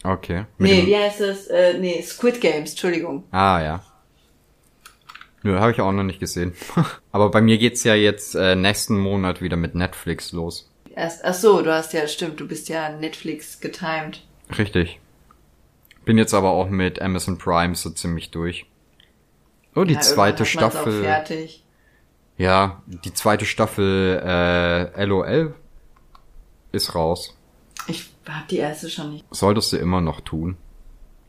Okay. 0.05 0.45
Mit 0.59 0.71
Nee, 0.71 0.87
wie 0.87 0.97
heißt 0.97 1.21
das? 1.21 1.49
Äh, 1.49 1.79
nee, 1.79 2.01
Squid 2.03 2.41
Games, 2.41 2.71
Entschuldigung. 2.71 3.25
Ah, 3.33 3.61
ja. 3.61 3.83
Nö, 5.43 5.59
habe 5.59 5.73
ich 5.73 5.81
auch 5.81 5.93
noch 5.93 6.03
nicht 6.03 6.21
gesehen. 6.21 6.55
Aber 7.13 7.31
bei 7.31 7.41
mir 7.41 7.59
geht's 7.59 7.85
ja 7.85 7.95
jetzt 7.95 8.35
äh, 8.35 8.57
nächsten 8.57 8.99
Monat 8.99 9.41
wieder 9.41 9.57
mit 9.57 9.75
Netflix 9.75 10.33
los. 10.33 10.71
Erst, 10.95 11.25
ach 11.25 11.35
so, 11.35 11.63
du 11.63 11.73
hast 11.73 11.93
ja, 11.93 12.09
stimmt, 12.09 12.41
du 12.41 12.49
bist 12.49 12.69
ja 12.69 12.89
Netflix 12.89 13.61
getimed. 13.61 14.23
Richtig. 14.57 14.99
Bin 16.05 16.19
jetzt 16.19 16.35
aber 16.35 16.51
auch 16.51 16.71
mit 16.71 17.03
Amazon 17.03 17.37
Prime 17.37 17.75
so 17.75 17.91
ziemlich 17.91 18.31
durch. 18.31 18.67
Oh, 19.75 19.85
die 19.85 19.95
ja, 19.95 20.01
zweite 20.01 20.47
Staffel. 20.47 21.03
Fertig. 21.03 21.65
Ja, 22.39 22.83
die 22.87 23.13
zweite 23.13 23.45
Staffel 23.45 24.23
äh, 24.25 25.05
LOL 25.05 25.55
ist 26.73 26.95
raus. 26.95 27.37
Ich 27.89 28.09
hab 28.29 28.49
die 28.49 28.59
erste 28.59 28.89
schon 28.89 29.13
nicht. 29.13 29.25
Solltest 29.31 29.73
du 29.73 29.77
immer 29.77 30.01
noch 30.01 30.21
tun. 30.21 30.57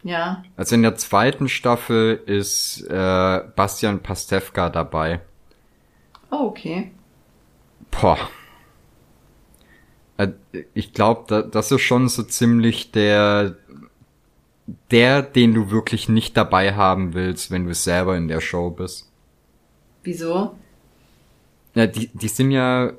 Ja. 0.08 0.44
Also 0.56 0.76
in 0.76 0.84
der 0.84 0.96
zweiten 0.96 1.50
Staffel 1.50 2.16
ist 2.26 2.82
äh, 2.90 3.42
Bastian 3.56 4.02
Pastewka 4.02 4.70
dabei. 4.70 5.20
Oh, 6.32 6.46
okay. 6.48 6.92
Boah. 7.92 8.18
Äh, 10.18 10.30
Ich 10.74 10.94
glaube, 10.94 11.26
da, 11.28 11.42
das 11.42 11.72
ist 11.72 11.82
schon 11.82 12.08
so 12.08 12.24
ziemlich 12.24 12.92
der, 12.92 13.58
der, 14.92 15.24
den 15.24 15.54
du 15.54 15.72
wirklich 15.72 16.08
nicht 16.08 16.38
dabei 16.38 16.74
haben 16.74 17.14
willst, 17.14 17.52
wenn 17.52 17.66
du 17.66 17.74
selber 17.74 18.16
in 18.16 18.30
der 18.30 18.40
Show 18.42 18.70
bist. 18.70 19.12
Wieso? 20.04 20.56
Ja, 21.76 21.86
die, 21.86 22.08
die 22.14 22.28
sind 22.30 22.52
ja, 22.52 22.94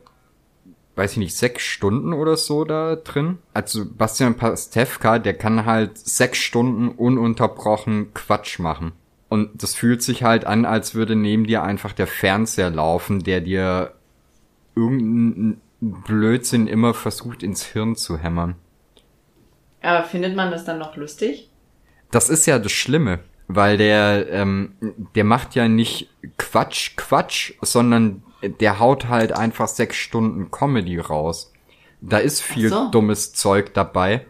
weiß 0.98 1.12
ich 1.12 1.18
nicht, 1.18 1.36
sechs 1.36 1.62
Stunden 1.62 2.12
oder 2.12 2.36
so 2.36 2.64
da 2.64 2.96
drin. 2.96 3.38
Also 3.54 3.86
Bastian 3.88 4.36
Pastewka, 4.36 5.18
der 5.18 5.34
kann 5.34 5.64
halt 5.64 5.96
sechs 5.96 6.38
Stunden 6.38 6.88
ununterbrochen 6.88 8.12
Quatsch 8.14 8.58
machen. 8.58 8.92
Und 9.28 9.62
das 9.62 9.74
fühlt 9.74 10.02
sich 10.02 10.24
halt 10.24 10.44
an, 10.44 10.64
als 10.64 10.94
würde 10.94 11.14
neben 11.14 11.46
dir 11.46 11.62
einfach 11.62 11.92
der 11.92 12.06
Fernseher 12.06 12.70
laufen, 12.70 13.22
der 13.22 13.40
dir 13.40 13.94
irgendeinen 14.74 15.60
Blödsinn 15.80 16.66
immer 16.66 16.94
versucht 16.94 17.42
ins 17.42 17.64
Hirn 17.64 17.94
zu 17.94 18.18
hämmern. 18.18 18.56
Aber 19.80 20.04
findet 20.04 20.34
man 20.34 20.50
das 20.50 20.64
dann 20.64 20.78
noch 20.78 20.96
lustig? 20.96 21.50
Das 22.10 22.28
ist 22.28 22.46
ja 22.46 22.58
das 22.58 22.72
Schlimme, 22.72 23.20
weil 23.46 23.76
der, 23.76 24.28
ähm, 24.30 24.72
der 25.14 25.24
macht 25.24 25.54
ja 25.54 25.68
nicht 25.68 26.08
Quatsch, 26.38 26.96
Quatsch, 26.96 27.52
sondern 27.60 28.24
der 28.42 28.78
haut 28.78 29.08
halt 29.08 29.32
einfach 29.32 29.68
sechs 29.68 29.96
Stunden 29.96 30.50
Comedy 30.50 30.98
raus. 30.98 31.52
Da 32.00 32.18
ist 32.18 32.40
viel 32.40 32.68
so. 32.68 32.90
dummes 32.90 33.32
Zeug 33.32 33.74
dabei, 33.74 34.24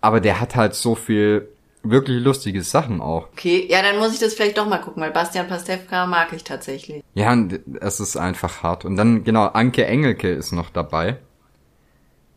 aber 0.00 0.20
der 0.20 0.40
hat 0.40 0.54
halt 0.54 0.74
so 0.74 0.94
viel 0.94 1.48
wirklich 1.82 2.22
lustige 2.22 2.62
Sachen 2.62 3.00
auch. 3.00 3.28
Okay, 3.32 3.66
ja, 3.70 3.82
dann 3.82 3.98
muss 3.98 4.12
ich 4.14 4.18
das 4.20 4.34
vielleicht 4.34 4.58
doch 4.58 4.66
mal 4.66 4.78
gucken, 4.78 5.02
weil 5.02 5.10
Bastian 5.10 5.48
Pastewka 5.48 6.06
mag 6.06 6.32
ich 6.32 6.44
tatsächlich. 6.44 7.02
Ja, 7.14 7.32
und 7.32 7.60
es 7.80 8.00
ist 8.00 8.16
einfach 8.16 8.62
hart. 8.62 8.84
Und 8.84 8.96
dann, 8.96 9.24
genau, 9.24 9.44
Anke 9.46 9.84
Engelke 9.86 10.30
ist 10.30 10.52
noch 10.52 10.70
dabei. 10.70 11.18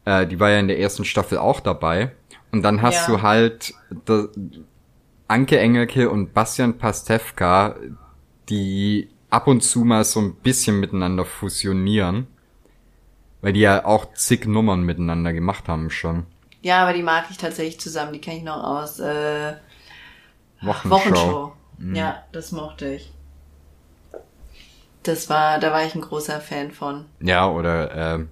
Äh, 0.05 0.27
die 0.27 0.39
war 0.39 0.49
ja 0.49 0.59
in 0.59 0.67
der 0.67 0.79
ersten 0.79 1.03
Staffel 1.05 1.37
auch 1.37 1.59
dabei. 1.59 2.11
Und 2.51 2.61
dann 2.63 2.81
hast 2.81 3.07
Ja. 3.07 3.15
du 3.15 3.21
halt 3.21 3.73
Anke 5.27 5.59
Engelke 5.59 6.09
und 6.09 6.33
Bastian 6.33 6.77
Pastewka, 6.77 7.75
die 8.49 9.09
ab 9.29 9.47
und 9.47 9.61
zu 9.61 9.83
mal 9.83 10.03
so 10.03 10.19
ein 10.19 10.35
bisschen 10.35 10.79
miteinander 10.79 11.25
fusionieren. 11.25 12.27
Weil 13.41 13.53
die 13.53 13.59
ja 13.59 13.85
auch 13.85 14.13
zig 14.13 14.45
Nummern 14.45 14.81
miteinander 14.81 15.31
gemacht 15.31 15.67
haben 15.67 15.89
schon. 15.89 16.25
Ja, 16.61 16.81
aber 16.81 16.93
die 16.93 17.03
mag 17.03 17.25
ich 17.29 17.37
tatsächlich 17.37 17.79
zusammen. 17.79 18.13
Die 18.13 18.19
kenne 18.19 18.37
ich 18.37 18.43
noch 18.43 18.63
aus 18.63 18.99
äh, 18.99 19.53
Wochenshow. 20.61 20.89
Wochenshow. 20.89 21.51
Ja, 21.93 22.23
das 22.31 22.51
mochte 22.51 22.95
ich. 22.95 23.11
Das 25.03 25.29
war, 25.29 25.59
da 25.59 25.71
war 25.71 25.85
ich 25.85 25.95
ein 25.95 26.01
großer 26.01 26.41
Fan 26.41 26.71
von. 26.71 27.05
Ja, 27.21 27.49
oder 27.49 28.15
ähm, 28.15 28.29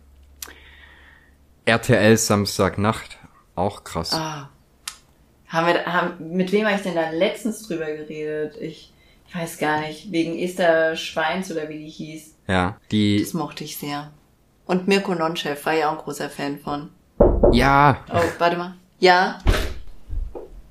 RTL 1.66 2.18
Samstagnacht, 2.18 3.18
auch 3.56 3.84
krass. 3.84 4.14
Ah. 4.14 4.50
Haben 5.48 5.68
wir, 5.68 5.86
haben, 5.86 6.36
mit 6.36 6.52
wem 6.52 6.66
habe 6.66 6.76
ich 6.76 6.82
denn 6.82 6.96
da 6.96 7.12
letztens 7.12 7.68
drüber 7.68 7.86
geredet? 7.86 8.58
Ich, 8.60 8.92
ich 9.28 9.36
weiß 9.36 9.58
gar 9.58 9.82
nicht. 9.82 10.12
Wegen 10.12 10.38
Esther 10.38 10.96
Schweins 10.96 11.52
oder 11.52 11.68
wie 11.70 11.80
die 11.80 11.90
hieß. 11.90 12.36
Ja, 12.48 12.78
die. 12.92 13.20
Das 13.20 13.34
mochte 13.34 13.64
ich 13.64 13.78
sehr. 13.78 14.12
Und 14.66 14.88
Mirko 14.88 15.14
Nonchef 15.14 15.66
war 15.66 15.74
ja 15.74 15.90
auch 15.90 15.98
ein 15.98 16.04
großer 16.04 16.30
Fan 16.30 16.60
von. 16.60 16.90
Ja. 17.52 18.04
Oh, 18.12 18.22
warte 18.40 18.58
mal. 18.58 18.76
Ja? 19.00 19.40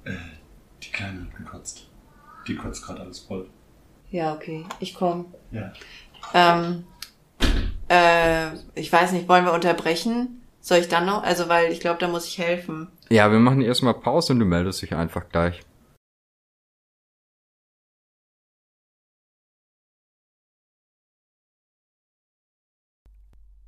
Äh, 0.05 0.13
die 0.83 0.91
Kleine 0.91 1.23
hat 1.23 1.37
gekotzt. 1.37 1.89
Die 2.47 2.57
kotzt 2.57 2.85
gerade 2.85 3.01
alles 3.01 3.21
voll. 3.21 3.49
Ja, 4.11 4.35
okay. 4.35 4.65
Ich 4.81 4.95
komme. 4.95 5.27
Ja. 5.51 5.73
Ähm, 6.35 6.85
äh, 7.89 8.55
ich 8.75 8.93
weiß 8.93 9.13
nicht, 9.13 9.29
wollen 9.29 9.45
wir 9.45 9.53
unterbrechen? 9.53 10.43
Soll 10.61 10.79
ich 10.79 10.89
dann 10.89 11.07
noch? 11.07 11.23
Also, 11.23 11.49
weil 11.49 11.71
ich 11.73 11.81
glaube, 11.81 11.99
da 12.01 12.09
muss 12.09 12.27
ich 12.27 12.39
helfen. 12.39 12.89
Ja, 13.11 13.31
wir 13.31 13.39
machen 13.39 13.61
erstmal 13.61 13.95
Pause 13.95 14.33
und 14.33 14.41
du 14.41 14.47
meldest 14.47 14.83
dich 14.83 14.95
einfach 14.95 15.29
gleich. 15.29 15.61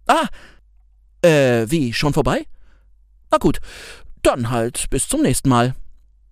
Ah, 0.06 0.28
äh, 1.22 1.66
wie, 1.68 1.92
schon 1.92 2.12
vorbei? 2.12 2.46
Na 3.30 3.38
gut, 3.38 3.60
dann 4.22 4.50
halt 4.50 4.88
bis 4.90 5.08
zum 5.08 5.22
nächsten 5.22 5.48
Mal. 5.48 5.74